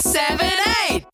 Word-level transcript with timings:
six, 0.00 0.12
seven, 0.12 0.52
eight. 0.90 1.06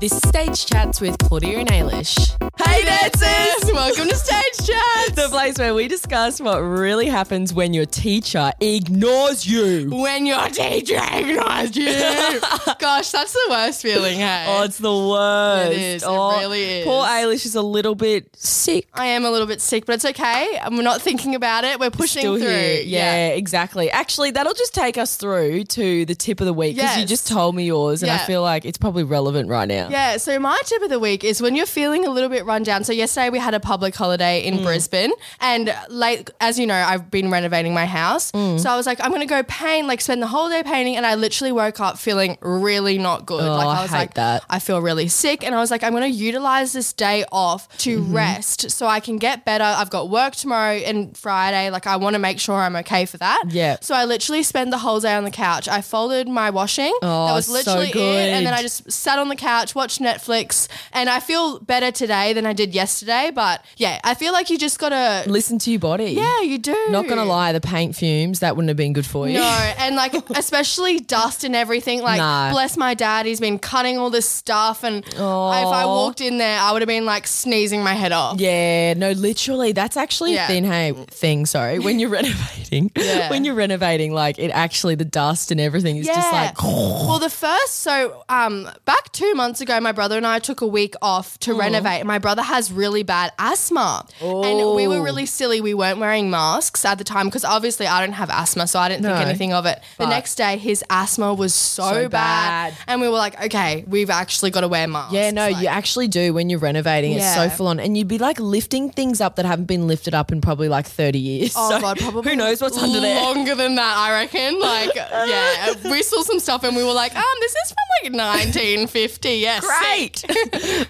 This 0.00 0.12
is 0.12 0.22
Stage 0.28 0.66
Chats 0.66 1.00
with 1.00 1.16
Claudia 1.18 1.58
and 1.58 1.68
Ailysh. 1.68 2.41
Hey 2.72 2.84
dancers! 2.84 3.70
Welcome 3.72 4.08
to 4.08 4.16
Stage 4.16 4.66
Chats! 4.66 5.12
The 5.12 5.28
place 5.30 5.58
where 5.58 5.74
we 5.74 5.88
discuss 5.88 6.40
what 6.40 6.58
really 6.60 7.06
happens 7.06 7.52
when 7.52 7.74
your 7.74 7.84
teacher 7.84 8.50
ignores 8.60 9.46
you. 9.46 9.90
when 9.90 10.24
your 10.24 10.46
teacher 10.48 10.98
ignores 11.12 11.76
you. 11.76 11.86
Gosh, 12.78 13.10
that's 13.10 13.32
the 13.34 13.46
worst 13.50 13.82
feeling, 13.82 14.18
hey? 14.18 14.46
Oh, 14.48 14.62
it's 14.64 14.78
the 14.78 14.90
worst. 14.90 15.72
It 15.72 15.78
is. 15.78 16.02
It 16.02 16.06
Oh, 16.08 16.38
really 16.40 16.62
is. 16.80 16.86
Poor 16.86 17.04
Ailysh 17.04 17.44
is 17.44 17.54
a 17.54 17.62
little 17.62 17.94
bit 17.94 18.34
sick. 18.36 18.88
I 18.94 19.06
am 19.06 19.24
a 19.26 19.30
little 19.30 19.46
bit 19.46 19.60
sick, 19.60 19.84
but 19.84 19.94
it's 19.96 20.04
okay. 20.06 20.58
And 20.62 20.76
We're 20.76 20.82
not 20.82 21.02
thinking 21.02 21.34
about 21.34 21.64
it. 21.64 21.78
We're 21.78 21.90
pushing 21.90 22.20
Still 22.20 22.38
through. 22.38 22.46
here. 22.48 22.82
Yeah, 22.84 23.28
exactly. 23.28 23.90
Actually, 23.90 24.30
that'll 24.30 24.54
just 24.54 24.74
take 24.74 24.96
us 24.96 25.16
through 25.18 25.64
to 25.64 26.06
the 26.06 26.14
tip 26.14 26.40
of 26.40 26.46
the 26.46 26.54
week 26.54 26.76
because 26.76 26.96
you 26.96 27.04
just 27.04 27.28
told 27.28 27.54
me 27.54 27.64
yours, 27.64 28.02
and 28.02 28.10
I 28.10 28.18
feel 28.18 28.40
like 28.42 28.64
it's 28.64 28.78
probably 28.78 29.04
relevant 29.04 29.50
right 29.50 29.68
now. 29.68 29.88
Yeah, 29.90 30.16
so 30.16 30.38
my 30.38 30.58
tip 30.64 30.80
of 30.82 30.88
the 30.88 30.98
week 30.98 31.22
is 31.22 31.42
when 31.42 31.54
you're 31.54 31.66
feeling 31.66 32.06
a 32.06 32.10
little 32.10 32.30
bit 32.30 32.44
run 32.46 32.61
down. 32.64 32.84
So 32.84 32.92
yesterday 32.92 33.30
we 33.30 33.38
had 33.38 33.54
a 33.54 33.60
public 33.60 33.94
holiday 33.94 34.44
in 34.44 34.58
Mm. 34.58 34.62
Brisbane, 34.64 35.12
and 35.40 35.74
late, 35.88 36.30
as 36.40 36.58
you 36.58 36.66
know, 36.66 36.74
I've 36.74 37.10
been 37.10 37.30
renovating 37.30 37.74
my 37.74 37.86
house. 37.86 38.30
Mm. 38.32 38.60
So 38.60 38.70
I 38.70 38.76
was 38.76 38.86
like, 38.86 39.00
I'm 39.02 39.10
gonna 39.10 39.26
go 39.26 39.42
paint, 39.42 39.86
like 39.88 40.00
spend 40.00 40.22
the 40.22 40.26
whole 40.26 40.48
day 40.48 40.62
painting, 40.62 40.96
and 40.96 41.06
I 41.06 41.14
literally 41.14 41.52
woke 41.52 41.80
up 41.80 41.98
feeling 41.98 42.36
really 42.40 42.98
not 42.98 43.26
good. 43.26 43.42
Oh, 43.42 43.56
like 43.56 43.66
I 43.78 43.82
was 43.82 43.90
hate 43.90 43.96
like, 43.98 44.14
that. 44.14 44.44
I 44.50 44.58
feel 44.58 44.80
really 44.80 45.08
sick, 45.08 45.44
and 45.44 45.54
I 45.54 45.58
was 45.58 45.70
like, 45.70 45.82
I'm 45.82 45.92
gonna 45.92 46.06
utilize 46.06 46.72
this 46.72 46.92
day 46.92 47.24
off 47.32 47.68
to 47.78 48.00
Mm-hmm. 48.00 48.14
rest 48.14 48.70
so 48.70 48.86
I 48.86 49.00
can 49.00 49.16
get 49.18 49.44
better. 49.44 49.64
I've 49.64 49.90
got 49.90 50.08
work 50.10 50.34
tomorrow 50.34 50.74
and 50.74 51.16
Friday. 51.16 51.70
Like 51.70 51.86
I 51.86 51.96
want 51.96 52.14
to 52.14 52.18
make 52.18 52.38
sure 52.40 52.56
I'm 52.56 52.76
okay 52.76 53.04
for 53.06 53.16
that. 53.18 53.44
Yeah. 53.50 53.76
So 53.80 53.94
I 53.94 54.04
literally 54.04 54.42
spent 54.42 54.70
the 54.70 54.78
whole 54.78 55.00
day 55.00 55.14
on 55.14 55.24
the 55.24 55.30
couch. 55.30 55.68
I 55.68 55.80
folded 55.82 56.28
my 56.28 56.50
washing. 56.50 56.92
Oh, 57.02 57.26
that 57.26 57.32
was 57.34 57.46
so 57.46 57.52
literally 57.52 57.88
it, 57.90 57.96
and 58.34 58.46
then. 58.46 58.52
I 58.52 58.60
just 58.62 58.90
sat 58.92 59.18
on 59.18 59.28
the 59.30 59.36
couch, 59.36 59.74
watched 59.74 59.98
Netflix, 60.00 60.68
and 60.92 61.08
I 61.08 61.20
feel 61.20 61.58
better 61.60 61.90
today 61.90 62.32
than 62.34 62.44
I 62.44 62.51
did 62.52 62.74
yesterday. 62.74 63.30
But 63.34 63.64
yeah, 63.76 64.00
I 64.04 64.14
feel 64.14 64.32
like 64.32 64.50
you 64.50 64.58
just 64.58 64.78
gotta. 64.78 65.28
Listen 65.30 65.58
to 65.60 65.70
your 65.70 65.80
body. 65.80 66.12
Yeah, 66.12 66.40
you 66.42 66.58
do. 66.58 66.76
Not 66.90 67.08
gonna 67.08 67.24
lie, 67.24 67.52
the 67.52 67.60
paint 67.60 67.96
fumes 67.96 68.40
that 68.40 68.56
wouldn't 68.56 68.68
have 68.68 68.76
been 68.76 68.92
good 68.92 69.06
for 69.06 69.28
you. 69.28 69.34
No, 69.38 69.44
and 69.78 69.96
like 69.96 70.14
especially 70.30 71.00
dust 71.00 71.44
and 71.44 71.54
everything. 71.56 72.02
Like, 72.02 72.18
Nah. 72.18 72.50
bless 72.52 72.76
my 72.76 72.94
dad, 72.94 73.26
he's 73.26 73.40
been 73.40 73.58
cutting 73.58 73.98
all 73.98 74.10
this 74.10 74.28
stuff, 74.28 74.84
and 74.84 75.04
if 75.06 75.18
I 75.18 75.84
walked 75.86 76.20
in 76.20 76.38
there, 76.38 76.58
I 76.60 76.72
would 76.72 76.82
have 76.82 76.88
been 76.88 77.04
like 77.06 77.26
sneezing 77.26 77.82
my 77.82 77.94
head 77.94 78.12
off. 78.12 78.40
Yeah, 78.40 78.94
no, 78.94 79.12
literally, 79.12 79.72
that's 79.72 79.96
actually 79.96 80.34
Yeah. 80.34 80.44
a 80.44 80.48
thing. 80.48 80.64
Hey, 80.64 80.92
thing. 81.10 81.46
Sorry, 81.46 81.78
when 81.78 81.98
you're 81.98 82.10
renovating, 82.20 82.90
Yeah. 82.96 83.30
when 83.30 83.44
you're 83.44 83.54
renovating, 83.54 84.12
like 84.12 84.38
it 84.38 84.50
actually 84.50 84.94
the 84.94 85.04
dust 85.04 85.50
and 85.50 85.60
everything 85.60 85.96
is 85.96 86.06
just 86.06 86.32
like. 86.32 86.60
well, 86.62 87.18
the 87.18 87.30
first 87.30 87.80
so 87.80 88.24
um 88.28 88.68
back 88.84 89.10
two 89.12 89.34
months 89.34 89.60
ago, 89.60 89.80
my 89.80 89.92
brother 89.92 90.16
and 90.16 90.26
I 90.26 90.38
took 90.38 90.60
a 90.60 90.66
week 90.66 90.94
off 91.02 91.38
to 91.40 91.54
renovate. 91.54 92.04
My 92.06 92.18
brother 92.18 92.41
has 92.44 92.72
really 92.72 93.02
bad 93.02 93.32
asthma, 93.38 94.06
and 94.20 94.74
we 94.74 94.86
were 94.88 94.96
Oh. 94.98 95.02
really 95.02 95.26
silly. 95.26 95.60
We 95.60 95.74
weren't 95.74 95.98
wearing 95.98 96.30
masks 96.30 96.84
at 96.84 96.98
the 96.98 97.04
time 97.04 97.26
because 97.26 97.44
obviously 97.44 97.86
I 97.86 98.00
don't 98.04 98.12
have 98.14 98.30
asthma, 98.30 98.66
so 98.66 98.78
I 98.78 98.88
didn't 98.88 99.04
think 99.04 99.16
anything 99.18 99.52
of 99.52 99.66
it. 99.66 99.80
The 99.98 100.06
next 100.06 100.34
day, 100.36 100.56
his 100.58 100.84
asthma 100.90 101.34
was 101.34 101.54
so, 101.54 101.82
So 101.90 102.08
bad. 102.08 102.72
bad. 102.72 102.74
and 102.86 103.00
we 103.00 103.08
were 103.08 103.16
like, 103.18 103.40
okay, 103.46 103.84
we've 103.86 104.10
actually 104.10 104.50
got 104.50 104.60
to 104.62 104.68
wear 104.68 104.86
masks. 104.86 105.12
Yeah, 105.14 105.30
no, 105.30 105.48
Like- 105.48 105.62
you 105.62 105.66
actually 105.68 106.08
do 106.08 106.32
when 106.34 106.50
you're 106.50 106.58
renovating. 106.58 107.12
It's 107.12 107.34
so 107.34 107.48
full 107.48 107.66
on, 107.68 107.80
and 107.80 107.96
you'd 107.96 108.08
be 108.08 108.18
like 108.18 108.38
lifting 108.40 108.90
things 108.90 109.20
up 109.20 109.36
that 109.36 109.46
haven't 109.46 109.66
been 109.66 109.86
lifted 109.86 110.14
up 110.14 110.32
in 110.32 110.40
probably 110.40 110.68
like 110.68 110.86
30 110.86 111.18
years. 111.18 111.52
Oh 111.56 111.70
So 111.70 111.80
god, 111.80 111.98
probably 111.98 112.30
who 112.30 112.36
knows 112.36 112.60
what's 112.60 112.76
under 112.78 113.00
there? 113.00 113.20
Longer 113.22 113.54
than 113.54 113.74
that, 113.76 113.96
I 113.96 114.12
reckon. 114.12 114.58
Like, 114.60 114.94
yeah, 114.94 115.74
we 115.90 116.02
saw 116.02 116.22
some 116.22 116.38
stuff 116.40 116.64
and 116.64 116.74
we 116.76 116.84
were 116.84 116.92
like, 116.92 117.14
um, 117.14 117.22
this 117.40 117.52
is 117.64 117.72
from 118.02 118.12
like 118.12 118.26
1950. 118.36 119.30
Yes, 119.36 119.64
Great. 119.64 120.24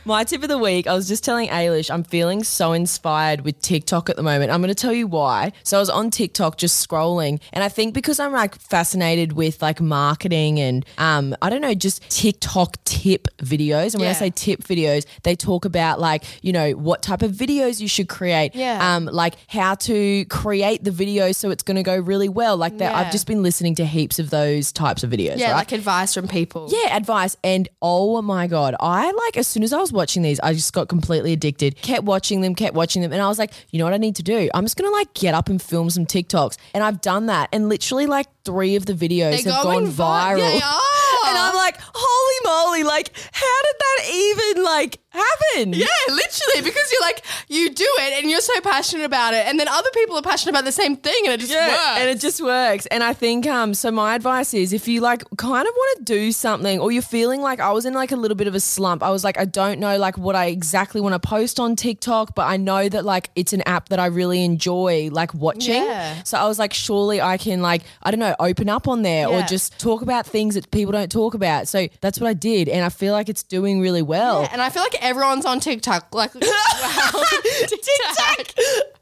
My 0.05 0.25
tip 0.25 0.43
of 0.43 0.49
the 0.49 0.59
week, 0.59 0.87
I 0.87 0.95
was 0.95 1.09
just 1.09 1.25
telling 1.25 1.32
Ailysh, 1.37 1.91
I'm 1.91 2.05
feeling 2.05 2.45
so 2.45 2.73
inspired 2.73 3.43
with 3.43 3.61
TikTok 3.61 4.11
at 4.11 4.17
the 4.17 4.23
moment. 4.23 4.51
I'm 4.51 4.61
going 4.61 4.69
to 4.69 4.75
tell 4.75 4.93
you 4.93 5.07
why. 5.07 5.53
So 5.63 5.77
I 5.77 5.81
was 5.81 5.91
on 5.91 6.11
TikTok 6.11 6.57
just 6.57 6.87
scrolling, 6.87 7.41
and 7.53 7.63
I 7.63 7.69
think 7.69 7.95
because 7.95 8.19
I'm 8.19 8.33
like 8.33 8.57
fascinated 8.57 9.33
with 9.33 9.63
like 9.63 9.81
marketing 9.81 10.59
and 10.59 10.85
um, 10.99 11.37
I 11.43 11.51
don't 11.51 11.61
know, 11.61 11.75
just 11.75 12.09
TikTok 12.11 12.83
tip 12.85 13.29
videos. 13.39 13.95
And 13.95 14.01
when 14.01 14.11
I 14.11 14.15
say 14.15 14.31
tip 14.31 14.63
videos, 14.63 15.07
they 15.23 15.37
talk 15.37 15.65
about 15.65 16.01
like, 16.01 16.25
you 16.43 16.53
know, 16.53 16.73
what 16.73 17.03
type 17.03 17.23
of 17.23 17.33
videos 17.33 17.81
you 17.81 17.89
should 17.89 18.09
create. 18.09 18.55
Yeah. 18.55 18.97
Um, 18.97 19.07
like 19.07 19.35
how 19.47 19.75
to 19.77 20.25
create 20.27 20.83
the 20.85 20.91
video 20.91 21.33
so 21.33 21.51
it's 21.51 21.63
going 21.63 21.77
to 21.77 21.83
go 21.83 21.97
really 21.97 22.29
well. 22.29 22.57
Like 22.57 22.79
that, 22.79 22.95
I've 22.95 23.13
just 23.13 23.27
been 23.27 23.43
listening 23.43 23.75
to 23.77 23.87
heaps 23.87 24.19
of 24.19 24.31
those 24.31 24.73
types 24.73 25.05
of 25.05 25.11
videos. 25.11 25.39
Yeah, 25.39 25.53
right? 25.53 25.59
like 25.59 25.73
advice 25.73 26.15
from 26.15 26.27
people. 26.27 26.69
Yeah, 26.71 26.97
advice. 26.97 27.37
And 27.45 27.69
oh 27.81 28.21
my 28.23 28.47
God, 28.47 28.75
I 28.81 29.11
like, 29.11 29.37
as 29.37 29.47
soon 29.47 29.63
as 29.63 29.73
I 29.73 29.79
was 29.79 29.93
watching 29.93 30.23
these, 30.23 30.41
I 30.41 30.53
just 30.53 30.73
got 30.73 30.89
completely 30.89 31.22
addicted. 31.31 31.77
Kept 31.77 32.05
watching 32.05 32.41
them, 32.41 32.55
kept 32.57 32.75
watching 32.75 33.03
them. 33.03 33.13
And 33.13 33.23
I 33.23 33.29
was 33.29 33.39
like, 33.39 33.53
you 33.71 33.79
know 33.79 33.85
what 33.85 33.95
I 33.95 33.99
need 33.99 34.17
to 34.17 34.23
do? 34.25 34.51
I'm 34.55 34.65
just 34.65 34.77
going 34.77 34.91
to 34.91 34.97
like 34.97 35.15
get 35.15 35.35
up 35.35 35.49
and 35.49 35.63
film 35.63 35.91
some 35.91 36.07
TikToks. 36.07 36.57
And 36.75 36.83
I've 36.83 37.01
done 37.01 37.27
that. 37.27 37.49
And 37.53 37.69
literally, 37.69 38.07
like, 38.07 38.27
three 38.45 38.75
of 38.75 38.87
the 38.87 38.95
videos 38.95 39.45
They're 39.45 39.53
have 39.53 39.63
gone 39.63 39.87
vi- 39.87 40.35
viral. 40.35 40.59
Yeah. 40.59 40.79
And 41.25 41.39
I'm 41.39 41.55
like, 41.55 41.62
holy 41.93 42.39
moly, 42.45 42.85
like, 42.85 43.11
how 43.33 43.63
did 43.63 43.77
that 43.79 44.11
even 44.13 44.65
like 44.65 44.99
happen? 45.11 45.73
Yeah, 45.75 45.87
literally, 46.09 46.63
because 46.63 46.91
you're 46.91 47.03
like, 47.03 47.23
you 47.49 47.71
do 47.71 47.87
it 48.01 48.23
and 48.23 48.31
you're 48.31 48.41
so 48.41 48.61
passionate 48.63 49.05
about 49.05 49.35
it, 49.35 49.47
and 49.47 49.59
then 49.61 49.69
other 49.69 49.91
people 49.95 50.17
are 50.17 50.23
passionate 50.23 50.53
about 50.53 50.65
the 50.65 50.73
same 50.73 50.97
thing, 50.97 51.15
and 51.27 51.35
it 51.35 51.41
just 51.41 51.53
Yeah, 51.53 51.69
works. 51.69 52.01
and 52.01 52.09
it 52.11 52.21
just 52.21 52.41
works. 52.43 52.87
And 52.87 53.03
I 53.05 53.13
think 53.13 53.47
um 53.47 53.75
so 53.75 53.91
my 53.91 54.15
advice 54.15 54.55
is 54.55 54.73
if 54.73 54.89
you 54.89 55.01
like 55.01 55.23
kind 55.37 55.67
of 55.69 55.75
want 55.75 55.99
to 55.99 56.05
do 56.05 56.33
something 56.33 56.79
or 56.81 56.91
you're 56.93 57.03
feeling 57.03 57.41
like 57.43 57.61
I 57.61 57.73
was 57.73 57.85
in 57.87 57.95
like 57.95 58.13
a 58.13 58.17
little 58.17 58.35
bit 58.37 58.47
of 58.49 58.55
a 58.55 58.61
slump. 58.61 59.03
I 59.03 59.11
was 59.11 59.23
like 59.25 59.39
I 59.39 59.45
don't 59.45 59.79
know 59.81 59.99
like 59.99 60.17
what 60.19 60.35
I 60.35 60.47
exactly 60.47 61.01
want 61.01 61.15
to 61.15 61.29
post 61.29 61.61
on 61.61 61.77
TikTok, 61.77 62.35
but 62.35 62.47
I 62.47 62.57
know 62.57 62.89
that 62.89 63.05
like 63.05 63.31
it's 63.37 63.53
an 63.53 63.63
app 63.67 63.91
that 63.91 63.99
I 64.01 64.07
really 64.07 64.43
enjoy 64.45 65.11
like 65.13 65.35
watching. 65.35 65.83
Yeah. 65.83 66.23
So 66.25 66.39
I 66.39 66.47
was 66.49 66.59
like 66.59 66.73
surely 66.73 67.21
I 67.21 67.37
can 67.37 67.61
like 67.61 67.83
I 68.03 68.11
don't 68.11 68.21
know, 68.21 68.35
open 68.41 68.69
up 68.69 68.89
on 68.89 69.03
there 69.03 69.29
or 69.29 69.43
just 69.43 69.79
talk 69.79 70.01
about 70.03 70.27
things 70.27 70.55
that 70.55 70.71
people 70.71 70.93
don't 70.93 71.11
talk 71.13 71.35
about. 71.35 71.52
So 71.61 71.89
that's 72.01 72.19
what 72.19 72.29
I 72.29 72.35
did 72.35 72.69
and 72.69 72.85
I 72.85 72.89
feel 72.89 73.13
like 73.13 73.29
it's 73.29 73.43
doing 73.43 73.81
really 73.81 74.03
well. 74.03 74.43
Yeah, 74.43 74.49
and 74.53 74.63
I 74.63 74.71
feel 74.71 74.83
like 74.83 74.97
everyone's 75.03 75.47
on 75.47 75.61
TikTok. 75.61 76.15
Like, 76.15 76.35
wow, 76.35 76.41
TikTok. 77.61 78.55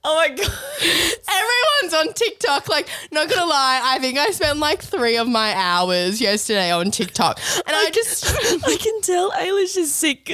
Oh 0.03 0.16
my 0.16 0.28
god. 0.28 0.53
Everyone's 1.28 1.94
on 1.94 2.15
TikTok. 2.15 2.69
Like, 2.69 2.89
not 3.12 3.28
gonna 3.28 3.44
lie, 3.44 3.81
I 3.84 3.99
think 3.99 4.19
I 4.19 4.31
spent 4.31 4.59
like 4.59 4.83
three 4.83 5.16
of 5.19 5.28
my 5.28 5.53
hours 5.55 6.21
yesterday 6.21 6.71
on 6.71 6.91
TikTok, 6.91 7.39
and 7.66 7.77
I 7.77 7.91
just. 7.91 8.25
I 8.66 8.77
can 8.77 9.00
tell 9.03 9.31
Ailysh 9.33 9.77
is 9.77 9.93
sick. 9.93 10.31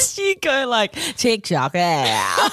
she 0.00 0.34
go 0.36 0.66
like 0.68 0.92
TikTok. 1.16 1.74
Yeah. 1.74 2.48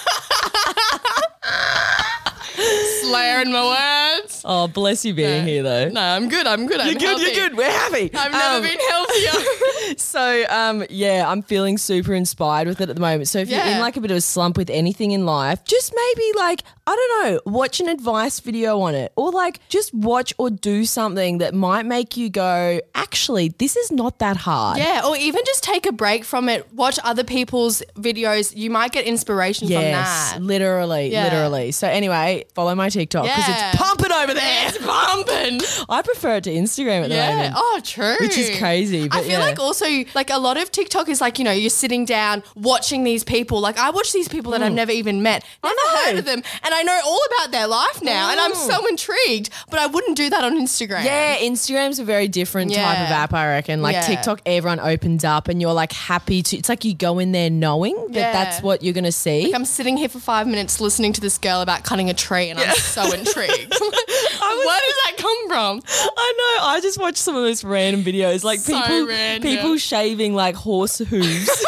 Slurring 3.12 3.52
my 3.52 4.18
words. 4.20 4.42
Oh, 4.46 4.68
bless 4.68 5.06
you 5.06 5.14
being 5.14 5.46
here 5.46 5.64
though. 5.64 5.90
No, 5.90 6.02
I'm 6.02 6.30
good. 6.30 6.48
I'm 6.48 6.66
good. 6.68 6.80
I'm 6.80 6.88
You're 6.88 6.96
good. 6.96 7.02
healthy. 7.08 7.24
You're 7.26 7.50
good. 7.50 7.58
We're 7.58 7.72
happy. 7.72 8.12
I've 8.14 8.32
never 8.32 8.56
Um, 8.58 8.62
been 8.64 8.80
healthier. 8.90 9.46
So, 9.98 10.46
um, 10.50 10.86
yeah, 10.90 11.26
I'm 11.28 11.42
feeling 11.42 11.78
super 11.78 12.14
inspired 12.14 12.68
with 12.68 12.80
it 12.80 12.90
at 12.90 12.96
the 12.96 13.02
moment. 13.02 13.28
So, 13.28 13.40
if 13.40 13.50
you're 13.50 13.60
in 13.62 13.80
like 13.80 13.98
a 13.98 14.02
bit 14.02 14.10
of 14.12 14.16
a 14.18 14.22
slump 14.22 14.56
with 14.56 14.70
anything 14.70 15.12
in 15.12 15.26
life, 15.26 15.66
just 15.66 15.94
maybe 15.94 16.32
like 16.38 16.62
I 16.92 16.96
don't 17.24 17.34
know, 17.34 17.40
watch 17.46 17.80
an 17.80 17.88
advice 17.88 18.40
video 18.42 18.80
on 18.82 18.96
it, 18.96 19.14
or 19.16 19.32
like 19.32 19.60
just 19.70 19.94
watch 19.94 20.34
or 20.38 20.50
do 20.50 20.84
something 20.86 21.38
that 21.38 21.54
might 21.54 21.86
make 21.86 22.18
you 22.18 22.30
go, 22.30 22.82
actually, 22.96 23.50
this 23.58 23.76
is 23.78 23.92
not 23.92 24.20
that 24.20 24.36
hard. 24.38 24.78
yeah, 24.78 25.02
or 25.08 25.16
even 25.16 25.42
just 25.46 25.64
take 25.64 25.86
a 25.86 25.92
break 25.94 26.26
from 26.26 26.50
it. 26.50 26.72
Watch 26.74 27.00
other 27.04 27.24
people's 27.24 27.82
videos. 27.96 28.56
You 28.56 28.70
might 28.70 28.92
get 28.92 29.06
inspiration 29.06 29.68
Yes, 29.70 30.34
from 30.34 30.42
that. 30.42 30.46
literally, 30.48 31.12
Yeah. 31.12 31.24
literally. 31.26 31.72
So 31.72 31.88
anyway, 31.88 32.44
follow 32.56 32.76
my 32.76 32.90
TikTok 32.90 33.24
because 33.24 33.48
Yeah. 33.48 33.70
it's 33.70 33.78
pumping 33.82 34.12
over 34.12 34.34
there. 34.34 34.68
It's 34.68 34.78
pumping. 34.78 35.62
I 35.90 36.02
prefer 36.02 36.36
it 36.38 36.44
to 36.46 36.52
Instagram 36.52 37.04
at 37.04 37.10
the 37.10 37.16
Yeah. 37.16 37.30
moment. 37.32 37.54
Oh, 37.58 37.80
true. 37.84 38.16
Which 38.20 38.38
is 38.38 38.58
crazy, 38.60 39.08
I 39.12 39.22
feel 39.22 39.32
yeah. 39.32 39.40
like 39.40 39.60
also 39.60 39.86
like 40.14 40.30
a 40.30 40.38
lot 40.38 40.58
of 40.58 40.72
TikTok 40.72 41.08
is 41.10 41.22
like 41.22 41.40
you 41.40 41.46
know 41.46 41.52
you're 41.52 41.70
sitting 41.70 42.04
down 42.06 42.44
watching 42.56 43.04
these 43.04 43.24
people. 43.24 43.60
Like 43.62 43.78
I 43.80 43.90
watch 43.92 44.12
these 44.12 44.28
people 44.28 44.52
that 44.52 44.62
I've 44.62 44.74
never 44.74 44.92
even 44.92 45.22
met, 45.24 45.44
never 45.64 45.76
Hmm. 45.82 46.06
heard 46.10 46.20
of 46.20 46.26
them, 46.26 46.44
and 46.64 46.74
I 46.74 46.81
know 46.84 47.00
all 47.06 47.20
about 47.38 47.52
their 47.52 47.68
life 47.68 48.02
now, 48.02 48.32
and 48.32 48.40
I'm 48.40 48.56
so 48.56 48.80
oh. 48.82 48.86
intrigued. 48.88 49.50
But 49.70 49.80
I 49.80 49.88
wouldn't 49.88 50.18
do 50.18 50.30
that 50.30 50.44
on 50.44 50.60
Instagram. 50.60 51.04
Yeah, 51.04 51.38
Instagram's 51.38 52.00
a 52.00 52.04
very 52.04 52.28
different 52.28 52.74
type 52.74 53.00
of 53.00 53.12
app, 53.12 53.34
I 53.34 53.48
reckon. 53.48 53.82
Like 53.82 53.94
Yeah. 53.94 54.02
TikTok, 54.02 54.42
everyone 54.46 54.80
opens 54.80 55.24
up 55.24 55.48
and 55.48 55.62
you're 55.62 55.74
like 55.74 55.92
happy 55.92 56.42
to. 56.44 56.58
It's 56.58 56.70
like 56.70 56.86
you 56.86 56.94
go 56.94 57.20
in 57.20 57.32
there 57.32 57.50
knowing 57.50 57.96
that 58.12 58.20
Yeah. 58.20 58.32
that's 58.34 58.62
what 58.62 58.84
you're 58.84 58.94
gonna 58.94 59.12
see. 59.12 59.46
Like 59.46 59.56
I'm 59.56 59.66
sitting 59.66 59.98
here 59.98 60.10
for 60.10 60.20
five 60.20 60.48
minutes 60.48 60.80
listening 60.82 61.14
to 61.14 61.22
this 61.22 61.38
girl 61.38 61.62
about 61.62 61.84
cutting 61.84 62.10
a 62.10 62.14
tree, 62.14 62.50
and 62.50 62.60
I'm 62.60 62.76
so 62.76 63.04
intrigued. 63.14 63.74
Where 63.80 64.80
does 64.80 64.98
that 65.06 65.14
come 65.18 65.48
from? 65.48 65.82
I 66.18 66.34
know. 66.38 66.68
I 66.68 66.80
just 66.82 67.00
watched 67.00 67.18
some 67.18 67.36
of 67.36 67.44
those 67.44 67.64
random 67.64 68.04
videos, 68.04 68.44
like 68.44 68.60
So 68.60 68.80
people 68.80 69.08
random. 69.08 69.50
people 69.50 69.78
shaving 69.78 70.34
like 70.34 70.56
horse 70.56 70.98
hooves. 71.00 71.50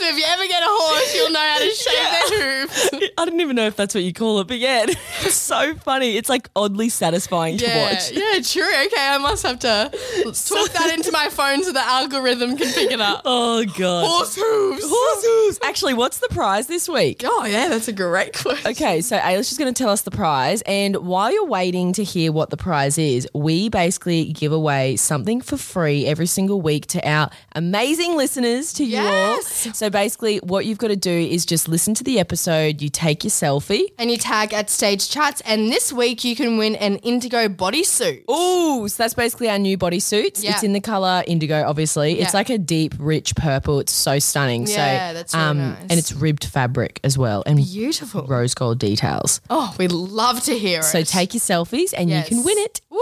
So 0.00 0.08
if 0.08 0.16
you 0.16 0.24
ever 0.26 0.46
get 0.48 0.62
a 0.62 0.66
horse, 0.66 1.14
you'll 1.14 1.30
know 1.30 1.38
how 1.38 1.58
to 1.58 1.68
shave 1.68 2.19
I 3.18 3.24
didn't 3.24 3.40
even 3.40 3.56
know 3.56 3.66
if 3.66 3.76
that's 3.76 3.94
what 3.94 4.04
you 4.04 4.12
call 4.12 4.40
it, 4.40 4.46
but 4.48 4.58
yeah, 4.58 4.84
it's 5.22 5.34
so 5.34 5.74
funny. 5.76 6.16
It's 6.16 6.28
like 6.28 6.48
oddly 6.56 6.88
satisfying 6.88 7.58
to 7.58 7.64
watch. 7.66 8.12
yeah, 8.12 8.40
true. 8.42 8.62
Okay, 8.86 8.96
I 9.08 9.18
must 9.18 9.42
have 9.44 9.58
to 9.60 9.90
talk 9.92 10.70
that 10.72 10.92
into 10.94 11.10
my 11.12 11.28
phone 11.28 11.64
so 11.64 11.72
the 11.72 11.80
algorithm 11.80 12.56
can 12.56 12.72
pick 12.72 12.90
it 12.90 13.00
up. 13.00 13.22
Oh 13.32 13.64
god. 13.64 14.06
Horse 14.06 14.34
hooves. 14.36 14.82
Horse 14.86 15.24
hooves. 15.24 15.58
Actually, 15.62 15.94
what's 15.94 16.18
the 16.18 16.28
prize 16.28 16.66
this 16.66 16.88
week? 16.88 17.22
Oh 17.24 17.44
yeah, 17.44 17.68
that's 17.68 17.88
a 17.88 17.92
great 17.92 18.36
question. 18.36 18.70
Okay, 18.70 19.00
so 19.00 19.18
Ailysh 19.18 19.52
is 19.52 19.58
going 19.58 19.72
to 19.72 19.78
tell 19.82 19.90
us 19.90 20.02
the 20.02 20.10
prize. 20.10 20.62
And 20.62 20.96
while 20.96 21.32
you're 21.32 21.44
waiting 21.46 21.92
to 21.94 22.04
hear 22.04 22.32
what 22.32 22.50
the 22.50 22.56
prize 22.56 22.98
is, 22.98 23.28
we 23.34 23.68
basically 23.68 24.32
give 24.32 24.52
away 24.52 24.96
something 24.96 25.40
for 25.40 25.56
free 25.56 26.06
every 26.06 26.26
single 26.26 26.60
week 26.60 26.86
to 26.88 27.08
our 27.08 27.30
amazing 27.54 28.16
listeners, 28.16 28.72
to 28.74 28.84
Yes. 28.84 29.64
you 29.66 29.70
all. 29.70 29.74
So 29.74 29.90
basically, 29.90 30.38
what 30.38 30.64
you've 30.66 30.78
got 30.78 30.88
to 30.88 30.96
do 30.96 31.10
is 31.10 31.44
just 31.46 31.68
listen 31.68 31.94
to 31.94 32.04
the 32.04 32.18
episode, 32.20 32.80
you 32.80 32.88
take 32.88 33.24
your 33.24 33.30
selfie. 33.30 33.84
And 33.98 34.10
you 34.10 34.16
tag 34.16 34.52
at 34.54 34.70
Stage 34.70 35.08
Chats, 35.10 35.40
and 35.44 35.68
this 35.72 35.92
week 35.92 36.22
you 36.22 36.36
can 36.36 36.56
win 36.58 36.76
an 36.76 36.96
Indigo 36.98 37.48
bodysuit. 37.48 38.28
Ooh, 38.30 38.86
so 38.88 39.02
that's 39.02 39.14
basically 39.14 39.48
our 39.50 39.58
new 39.58 39.76
bodysuits. 39.76 40.42
Yeah. 40.44 40.52
It's 40.52 40.62
in 40.62 40.72
the 40.72 40.80
color 40.80 41.24
indigo, 41.26 41.64
obviously. 41.66 42.20
It's 42.20 42.34
like 42.34 42.50
a 42.50 42.58
deep, 42.58 42.94
rich 42.98 43.34
purple. 43.34 43.80
It's 43.80 43.92
so 43.92 44.18
stunning. 44.18 44.66
Yeah, 44.68 45.24
so, 45.26 45.38
um, 45.38 45.58
that's 45.58 45.58
really 45.58 45.70
nice. 45.70 45.80
And 45.90 45.92
it's 45.98 46.12
ribbed 46.12 46.44
fabric 46.44 47.00
as 47.02 47.16
well 47.18 47.42
and 47.46 47.56
Beautiful. 47.56 48.26
rose 48.26 48.54
gold 48.54 48.78
details. 48.78 49.40
Oh, 49.50 49.74
we 49.78 49.88
love 49.88 50.42
to 50.44 50.58
hear 50.58 50.80
it. 50.80 50.84
So 50.84 51.02
take 51.02 51.34
your 51.34 51.40
selfies 51.40 51.94
and 51.96 52.10
Yes. 52.10 52.30
you 52.30 52.36
can 52.36 52.44
win 52.44 52.58
it. 52.58 52.80
Woohoo! 52.92 53.00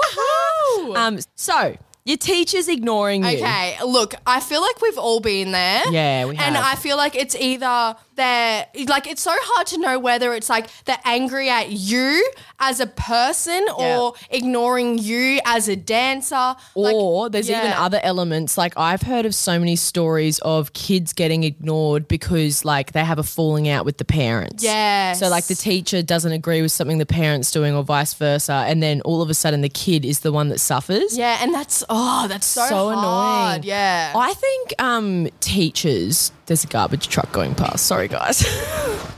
Um, 0.96 1.18
so 1.34 1.76
your 2.04 2.16
teacher's 2.16 2.68
ignoring 2.68 3.24
you. 3.24 3.30
Okay, 3.36 3.76
look, 3.84 4.14
I 4.26 4.40
feel 4.40 4.60
like 4.60 4.80
we've 4.80 4.96
all 4.98 5.20
been 5.20 5.52
there. 5.52 5.82
Yeah, 5.90 6.24
we 6.26 6.36
have. 6.36 6.46
And. 6.48 6.56
I 6.56 6.76
feel 6.76 6.96
like 6.96 7.14
it's 7.16 7.34
either 7.34 7.96
they're 8.18 8.66
like 8.86 9.06
it's 9.06 9.22
so 9.22 9.34
hard 9.34 9.66
to 9.68 9.78
know 9.78 9.98
whether 9.98 10.34
it's 10.34 10.48
like 10.48 10.68
they're 10.84 11.00
angry 11.04 11.48
at 11.48 11.70
you 11.70 12.30
as 12.60 12.80
a 12.80 12.86
person 12.86 13.66
or 13.76 14.14
ignoring 14.30 14.98
you 14.98 15.40
as 15.44 15.68
a 15.68 15.76
dancer. 15.76 16.54
Like, 16.74 16.94
Or 16.94 17.30
there's 17.30 17.48
even 17.48 17.72
other 17.72 18.00
elements. 18.02 18.58
Like 18.58 18.74
I've 18.76 19.02
heard 19.02 19.24
of 19.24 19.34
so 19.34 19.58
many 19.58 19.76
stories 19.76 20.38
of 20.40 20.72
kids 20.72 21.12
getting 21.12 21.44
ignored 21.44 22.08
because 22.08 22.64
like 22.64 22.92
they 22.92 23.04
have 23.04 23.18
a 23.18 23.22
falling 23.22 23.68
out 23.68 23.84
with 23.84 23.98
the 23.98 24.04
parents. 24.04 24.64
Yeah. 24.64 25.12
So 25.12 25.28
like 25.28 25.44
the 25.46 25.54
teacher 25.54 26.02
doesn't 26.02 26.32
agree 26.32 26.60
with 26.60 26.72
something 26.72 26.98
the 26.98 27.06
parent's 27.06 27.50
doing 27.50 27.74
or 27.74 27.84
vice 27.84 28.14
versa, 28.14 28.64
and 28.66 28.82
then 28.82 29.00
all 29.02 29.22
of 29.22 29.30
a 29.30 29.34
sudden 29.34 29.60
the 29.60 29.68
kid 29.68 30.04
is 30.04 30.20
the 30.20 30.32
one 30.32 30.48
that 30.48 30.58
suffers. 30.58 31.16
Yeah, 31.16 31.38
and 31.40 31.54
that's 31.54 31.84
oh, 31.88 32.26
that's 32.28 32.46
so, 32.46 32.66
So 32.68 32.88
annoying. 32.90 33.62
Yeah. 33.62 34.12
I 34.16 34.34
think 34.34 34.74
um, 34.80 35.28
teachers. 35.40 36.32
There's 36.46 36.64
a 36.64 36.66
garbage 36.66 37.08
truck 37.08 37.30
going 37.32 37.54
past. 37.54 37.84
Sorry, 37.84 38.07
guys. 38.08 38.44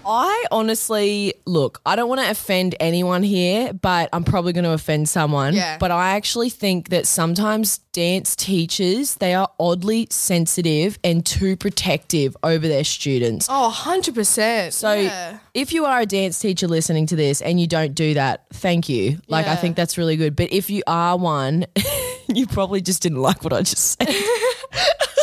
I 0.04 0.44
honestly 0.50 1.34
look. 1.46 1.80
I 1.86 1.96
don't 1.96 2.08
want 2.08 2.20
to 2.20 2.30
offend 2.30 2.74
anyone 2.80 3.22
here, 3.22 3.72
but 3.72 4.08
I'm 4.12 4.24
probably 4.24 4.52
going 4.52 4.64
to 4.64 4.72
offend 4.72 5.08
someone. 5.08 5.54
Yeah. 5.54 5.78
But 5.78 5.90
I 5.90 6.10
actually 6.16 6.50
think 6.50 6.88
that 6.88 7.06
sometimes 7.06 7.78
dance 7.92 8.36
teachers 8.36 9.16
they 9.16 9.34
are 9.34 9.50
oddly 9.58 10.06
sensitive 10.10 10.98
and 11.02 11.26
too 11.26 11.56
protective 11.56 12.36
over 12.42 12.66
their 12.68 12.84
students. 12.84 13.48
oh, 13.50 13.72
100%. 13.76 14.72
So 14.72 14.92
yeah. 14.94 15.38
if 15.54 15.72
you 15.72 15.84
are 15.84 16.00
a 16.00 16.06
dance 16.06 16.38
teacher 16.38 16.68
listening 16.68 17.06
to 17.06 17.16
this 17.16 17.40
and 17.40 17.60
you 17.60 17.66
don't 17.66 17.94
do 17.94 18.14
that, 18.14 18.46
thank 18.52 18.88
you. 18.88 19.18
Like 19.28 19.46
I 19.46 19.56
think 19.56 19.76
that's 19.76 19.98
really 19.98 20.16
good. 20.16 20.36
But 20.36 20.52
if 20.52 20.70
you 20.70 20.82
are 20.86 21.16
one, 21.16 21.66
you 22.28 22.46
probably 22.46 22.80
just 22.80 23.02
didn't 23.02 23.20
like 23.20 23.42
what 23.44 23.52
I 23.52 23.62
just 23.62 23.98
said. 23.98 24.08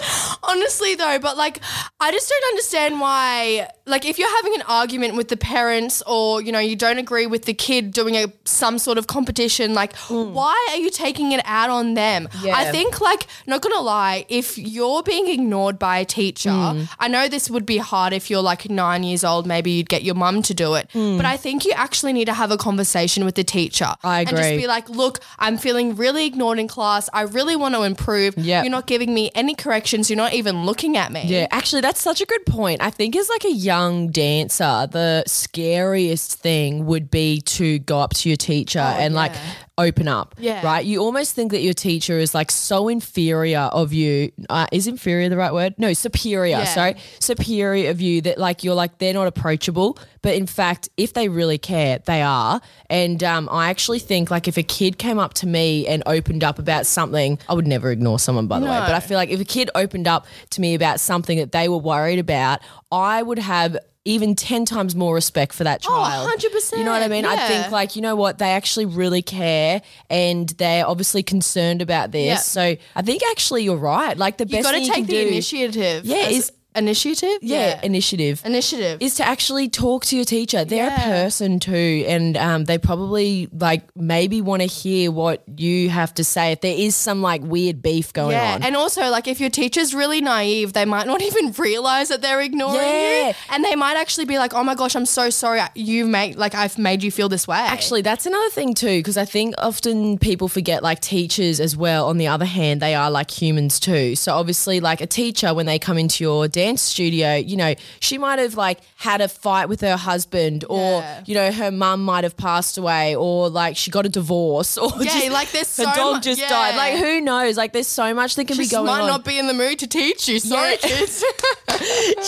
Honestly, 0.47 0.95
though, 0.95 1.19
but 1.19 1.37
like, 1.37 1.59
I 1.99 2.11
just 2.11 2.29
don't 2.29 2.43
understand 2.51 2.99
why. 2.99 3.69
Like, 3.85 4.05
if 4.05 4.19
you're 4.19 4.35
having 4.35 4.55
an 4.55 4.63
argument 4.63 5.15
with 5.15 5.29
the 5.29 5.37
parents, 5.37 6.01
or 6.05 6.41
you 6.41 6.51
know, 6.51 6.59
you 6.59 6.75
don't 6.75 6.97
agree 6.97 7.25
with 7.25 7.45
the 7.45 7.53
kid 7.53 7.91
doing 7.91 8.15
a 8.15 8.31
some 8.45 8.79
sort 8.79 8.97
of 8.97 9.07
competition, 9.07 9.73
like, 9.73 9.95
hmm. 9.95 10.33
why 10.33 10.67
are 10.71 10.77
you 10.77 10.89
taking 10.89 11.31
it 11.31 11.41
out 11.45 11.69
on 11.69 11.93
them? 11.93 12.27
Yeah. 12.41 12.55
I 12.55 12.71
think, 12.71 13.01
like, 13.01 13.27
not 13.45 13.61
gonna 13.61 13.81
lie, 13.81 14.25
if 14.29 14.57
you're 14.57 15.03
being 15.03 15.27
ignored 15.27 15.77
by 15.79 15.99
a 15.99 16.05
teacher, 16.05 16.51
hmm. 16.51 16.83
I 16.99 17.07
know 17.07 17.27
this 17.27 17.49
would 17.49 17.65
be 17.65 17.77
hard 17.77 18.13
if 18.13 18.29
you're 18.29 18.41
like 18.41 18.69
nine 18.69 19.03
years 19.03 19.23
old. 19.23 19.45
Maybe 19.47 19.71
you'd 19.71 19.89
get 19.89 20.03
your 20.03 20.15
mum 20.15 20.41
to 20.43 20.53
do 20.53 20.75
it, 20.75 20.89
hmm. 20.91 21.17
but 21.17 21.25
I 21.25 21.37
think 21.37 21.65
you 21.65 21.71
actually 21.75 22.13
need 22.13 22.25
to 22.25 22.33
have 22.33 22.51
a 22.51 22.57
conversation 22.57 23.25
with 23.25 23.35
the 23.35 23.43
teacher. 23.43 23.93
I 24.03 24.21
agree. 24.21 24.29
And 24.29 24.37
just 24.37 24.57
be 24.57 24.67
like, 24.67 24.89
look, 24.89 25.19
I'm 25.39 25.57
feeling 25.57 25.95
really 25.95 26.25
ignored 26.25 26.59
in 26.59 26.67
class. 26.67 27.09
I 27.13 27.21
really 27.21 27.55
want 27.55 27.75
to 27.75 27.83
improve. 27.83 28.37
Yep. 28.37 28.63
You're 28.63 28.71
not 28.71 28.87
giving 28.87 29.13
me 29.13 29.31
any 29.35 29.55
corrections. 29.55 30.09
You're 30.09 30.17
not 30.17 30.33
even 30.37 30.65
looking 30.65 30.95
at 30.95 31.11
me. 31.11 31.23
Yeah, 31.25 31.47
actually, 31.51 31.81
that's 31.81 32.01
such 32.01 32.21
a 32.21 32.25
good 32.25 32.45
point. 32.45 32.81
I 32.81 32.89
think 32.89 33.15
as 33.15 33.29
like 33.29 33.45
a 33.45 33.51
young 33.51 34.09
dancer, 34.09 34.87
the 34.89 35.23
scariest 35.27 36.39
thing 36.39 36.85
would 36.85 37.11
be 37.11 37.41
to 37.41 37.79
go 37.79 37.99
up 37.99 38.13
to 38.15 38.29
your 38.29 38.37
teacher 38.37 38.79
oh, 38.79 38.99
and 38.99 39.13
like 39.13 39.33
yeah. 39.33 39.53
Open 39.77 40.07
up. 40.07 40.35
Yeah. 40.39 40.65
Right? 40.65 40.85
You 40.85 41.01
almost 41.01 41.35
think 41.35 41.51
that 41.51 41.61
your 41.61 41.73
teacher 41.73 42.17
is 42.17 42.33
like 42.33 42.51
so 42.51 42.87
inferior 42.87 43.69
of 43.71 43.93
you. 43.93 44.31
Uh, 44.49 44.67
is 44.71 44.87
inferior 44.87 45.29
the 45.29 45.37
right 45.37 45.53
word? 45.53 45.75
No, 45.77 45.93
superior. 45.93 46.57
Yeah. 46.57 46.63
Sorry. 46.65 46.95
Superior 47.19 47.91
of 47.91 48.01
you 48.01 48.21
that 48.21 48.37
like 48.37 48.63
you're 48.63 48.75
like, 48.75 48.97
they're 48.97 49.13
not 49.13 49.27
approachable. 49.27 49.97
But 50.21 50.35
in 50.35 50.47
fact, 50.47 50.89
if 50.97 51.13
they 51.13 51.29
really 51.29 51.57
care, 51.57 51.99
they 51.99 52.21
are. 52.21 52.59
And 52.89 53.23
um, 53.23 53.47
I 53.51 53.69
actually 53.69 53.99
think 53.99 54.31
like 54.31 54.47
if 54.47 54.57
a 54.57 54.63
kid 54.63 54.97
came 54.97 55.19
up 55.19 55.35
to 55.35 55.47
me 55.47 55.87
and 55.87 56.03
opened 56.05 56.43
up 56.43 56.59
about 56.59 56.85
something, 56.85 57.39
I 57.47 57.53
would 57.53 57.67
never 57.67 57.91
ignore 57.91 58.19
someone, 58.19 58.47
by 58.47 58.59
the 58.59 58.65
way. 58.65 58.79
But 58.79 58.93
I 58.93 58.99
feel 58.99 59.17
like 59.17 59.29
if 59.29 59.39
a 59.39 59.45
kid 59.45 59.69
opened 59.75 60.07
up 60.07 60.25
to 60.51 60.61
me 60.61 60.73
about 60.73 60.99
something 60.99 61.37
that 61.37 61.51
they 61.51 61.69
were 61.69 61.77
worried 61.77 62.19
about, 62.19 62.61
I 62.91 63.21
would 63.21 63.39
have 63.39 63.77
even 64.07 64.35
10 64.35 64.65
times 64.65 64.95
more 64.95 65.13
respect 65.13 65.53
for 65.53 65.65
that 65.65 65.85
oh, 65.85 65.89
child. 65.89 66.39
100%, 66.39 66.77
You 66.77 66.85
know 66.85 66.91
what 66.91 67.03
I 67.03 67.07
mean? 67.09 67.25
I 67.25 67.47
think 67.47 67.71
like, 67.71 67.95
you 67.95 68.01
know 68.01 68.15
what, 68.15 68.37
they 68.37 68.51
actually 68.51 68.85
really 68.85 69.21
care 69.21 69.81
and 70.09 70.47
they're 70.49 70.87
obviously 70.87 71.23
concerned 71.23 71.81
about 71.81 72.11
this. 72.11 72.25
Yeah. 72.25 72.35
So 72.37 72.77
I 72.95 73.01
think 73.01 73.21
actually 73.31 73.63
you're 73.63 73.75
right. 73.75 74.17
Like 74.17 74.37
the 74.37 74.45
best. 74.45 74.51
thing 74.51 74.57
You 74.57 74.63
best 74.63 74.87
got 74.87 74.93
to 74.95 75.01
take 75.01 75.07
the 75.07 75.27
initiative. 75.27 76.05
Yeah, 76.05 76.27
is- 76.29 76.51
initiative. 76.77 77.37
yeah, 77.41 77.79
initiative 77.83 78.41
initiative. 78.45 79.01
is 79.01 79.15
to 79.15 79.27
actually 79.27 79.69
talk 79.69 80.05
to 80.05 80.15
your 80.15 80.25
teacher. 80.25 80.63
They're 80.65 80.87
Yeah. 80.87 81.01
a 81.01 81.13
person 81.23 81.59
too, 81.59 82.05
and 82.07 82.37
um, 82.37 82.65
they 82.65 82.77
probably 82.77 83.49
like 83.51 83.83
maybe 83.95 84.41
want 84.41 84.61
to 84.61 84.67
hear 84.67 85.11
what 85.11 85.43
you 85.57 85.89
have 85.89 86.13
to 86.15 86.23
say. 86.23 86.51
If 86.53 86.61
there 86.61 86.75
is 86.77 86.95
some 86.95 87.21
like 87.21 87.41
weird 87.41 87.81
beef 87.81 88.13
going 88.13 88.31
yeah, 88.31 88.55
on, 88.55 88.63
and 88.63 88.75
also 88.75 89.09
like 89.09 89.27
if 89.27 89.39
your 89.39 89.49
teacher's 89.49 89.93
really 89.93 90.21
naive, 90.21 90.73
they 90.73 90.85
might 90.85 91.07
not 91.07 91.21
even 91.29 91.51
realize 91.53 92.09
that 92.09 92.21
they're 92.21 92.41
ignoring 92.41 92.75
Yeah. 92.75 93.27
you, 93.29 93.33
and 93.49 93.63
they 93.63 93.75
might 93.75 93.97
actually 93.97 94.25
be 94.25 94.37
like, 94.37 94.53
"Oh 94.53 94.63
my 94.63 94.75
gosh, 94.75 94.95
I'm 94.95 95.05
so 95.05 95.29
sorry. 95.29 95.61
You 95.75 96.05
made 96.05 96.35
like 96.35 96.55
I've 96.55 96.77
made 96.77 97.03
you 97.03 97.11
feel 97.11 97.29
this 97.29 97.47
way." 97.47 97.57
Actually, 97.57 98.01
that's 98.01 98.25
another 98.25 98.49
thing 98.49 98.73
too, 98.73 98.99
because 98.99 99.17
I 99.17 99.25
think 99.25 99.55
often 99.57 100.17
people 100.17 100.47
forget 100.47 100.83
like 100.83 100.99
teachers 101.01 101.59
as 101.59 101.75
well. 101.75 102.07
On 102.07 102.17
the 102.17 102.27
other 102.27 102.45
hand, 102.45 102.81
they 102.81 102.95
are 102.95 103.09
like 103.11 103.31
humans 103.31 103.79
too. 103.79 104.15
So 104.15 104.33
obviously, 104.33 104.79
like 104.79 105.01
a 105.01 105.07
teacher, 105.07 105.53
when 105.53 105.65
they 105.65 105.79
come 105.79 105.97
into 105.97 106.23
your 106.23 106.47
dance 106.67 106.81
studio, 106.81 107.35
you 107.35 107.55
know, 107.55 107.73
she 107.99 108.17
might 108.17 108.39
have 108.39 108.55
like 108.55 108.79
had 108.97 109.21
a 109.21 109.27
fight 109.27 109.69
with 109.69 109.81
her 109.81 109.95
husband, 109.97 110.65
or 110.69 110.99
Yeah. 111.01 111.23
you 111.25 111.33
know, 111.35 111.51
her 111.51 111.71
mum 111.71 112.03
might 112.03 112.23
have 112.23 112.35
passed 112.35 112.77
away, 112.77 113.15
or 113.15 113.49
like 113.49 113.77
she 113.77 113.89
got 113.91 114.05
a 114.05 114.09
divorce, 114.09 114.77
or 114.77 114.91
Yeah, 114.99 115.03
just, 115.13 115.29
like, 115.31 115.51
there's 115.51 115.77
her 115.77 115.83
so 115.85 115.95
dog 115.95 116.15
mu- 116.15 116.21
just 116.21 116.41
yeah. 116.41 116.49
died. 116.49 116.75
Like 116.75 116.95
who 117.03 117.21
knows? 117.21 117.57
Like 117.57 117.73
there's 117.73 117.87
so 117.87 118.13
much 118.13 118.35
that 118.35 118.45
can 118.45 118.55
she 118.57 118.63
be 118.63 118.67
going 118.69 118.87
on. 118.89 118.95
She 118.97 119.01
might 119.01 119.07
not 119.07 119.23
be 119.25 119.37
in 119.39 119.47
the 119.47 119.53
mood 119.53 119.79
to 119.79 119.87
teach 119.87 120.27
you. 120.27 120.39
Sorry, 120.39 120.71
Yeah. 120.71 120.77
kids. 120.77 121.23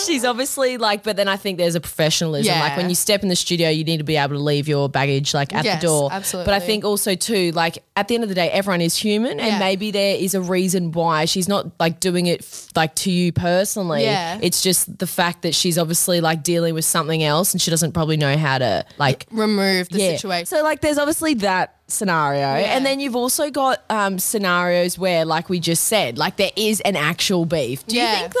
She's 0.06 0.24
obviously 0.24 0.76
like, 0.78 1.02
but 1.02 1.16
then 1.16 1.28
I 1.28 1.36
think 1.36 1.58
there's 1.58 1.74
a 1.74 1.80
professionalism. 1.80 2.52
Yeah. 2.54 2.60
Like 2.60 2.76
when 2.76 2.88
you 2.88 2.94
step 2.94 3.22
in 3.22 3.28
the 3.28 3.36
studio, 3.36 3.68
you 3.68 3.84
need 3.84 3.98
to 3.98 4.04
be 4.04 4.16
able 4.16 4.34
to 4.34 4.40
leave 4.42 4.68
your 4.68 4.88
baggage 4.88 5.32
like 5.34 5.54
at 5.54 5.64
Yes, 5.64 5.80
the 5.80 5.86
door. 5.86 6.08
absolutely. 6.12 6.46
But 6.50 6.54
I 6.54 6.64
think 6.66 6.84
also 6.84 7.14
too, 7.14 7.52
like 7.52 7.82
at 7.96 8.08
the 8.08 8.14
end 8.14 8.24
of 8.24 8.28
the 8.28 8.34
day, 8.34 8.50
everyone 8.50 8.80
is 8.80 8.96
human, 8.96 9.40
and 9.40 9.52
Yeah. 9.52 9.58
maybe 9.58 9.90
there 9.90 10.16
is 10.16 10.34
a 10.34 10.40
reason 10.40 10.92
why 10.92 11.24
she's 11.24 11.48
not 11.48 11.66
like 11.78 12.00
doing 12.00 12.26
it 12.26 12.40
f- 12.40 12.68
like 12.74 12.94
to 12.96 13.10
you 13.10 13.32
personally. 13.32 14.02
Yeah. 14.04 14.38
It's 14.42 14.62
just 14.62 14.98
the 14.98 15.06
fact 15.06 15.42
that 15.42 15.54
she's 15.54 15.78
obviously 15.78 16.20
like 16.20 16.42
dealing 16.42 16.74
with 16.74 16.84
something 16.84 17.22
else, 17.22 17.52
and 17.52 17.60
she 17.60 17.70
doesn't 17.70 17.92
probably 17.92 18.16
know 18.16 18.36
how 18.36 18.58
to 18.58 18.84
like 18.98 19.26
Remove 19.30 19.88
the 19.90 19.98
yeah. 20.00 20.10
situation. 20.16 20.46
So 20.46 20.62
like 20.62 20.80
there's 20.80 20.98
obviously 20.98 21.34
that 21.34 21.76
scenario. 21.88 22.40
And 22.46 22.86
then 22.86 23.00
you've 23.00 23.16
also 23.16 23.50
got 23.50 23.82
um, 23.90 24.18
scenarios 24.20 24.96
where, 24.96 25.24
like 25.24 25.48
we 25.48 25.58
just 25.58 25.84
said, 25.86 26.18
like 26.18 26.36
there 26.36 26.52
is 26.56 26.80
an 26.82 26.94
actual 26.94 27.44
beef. 27.46 27.84
Do 27.86 27.96
Yeah. 27.96 28.22
you 28.22 28.28
think 28.28 28.34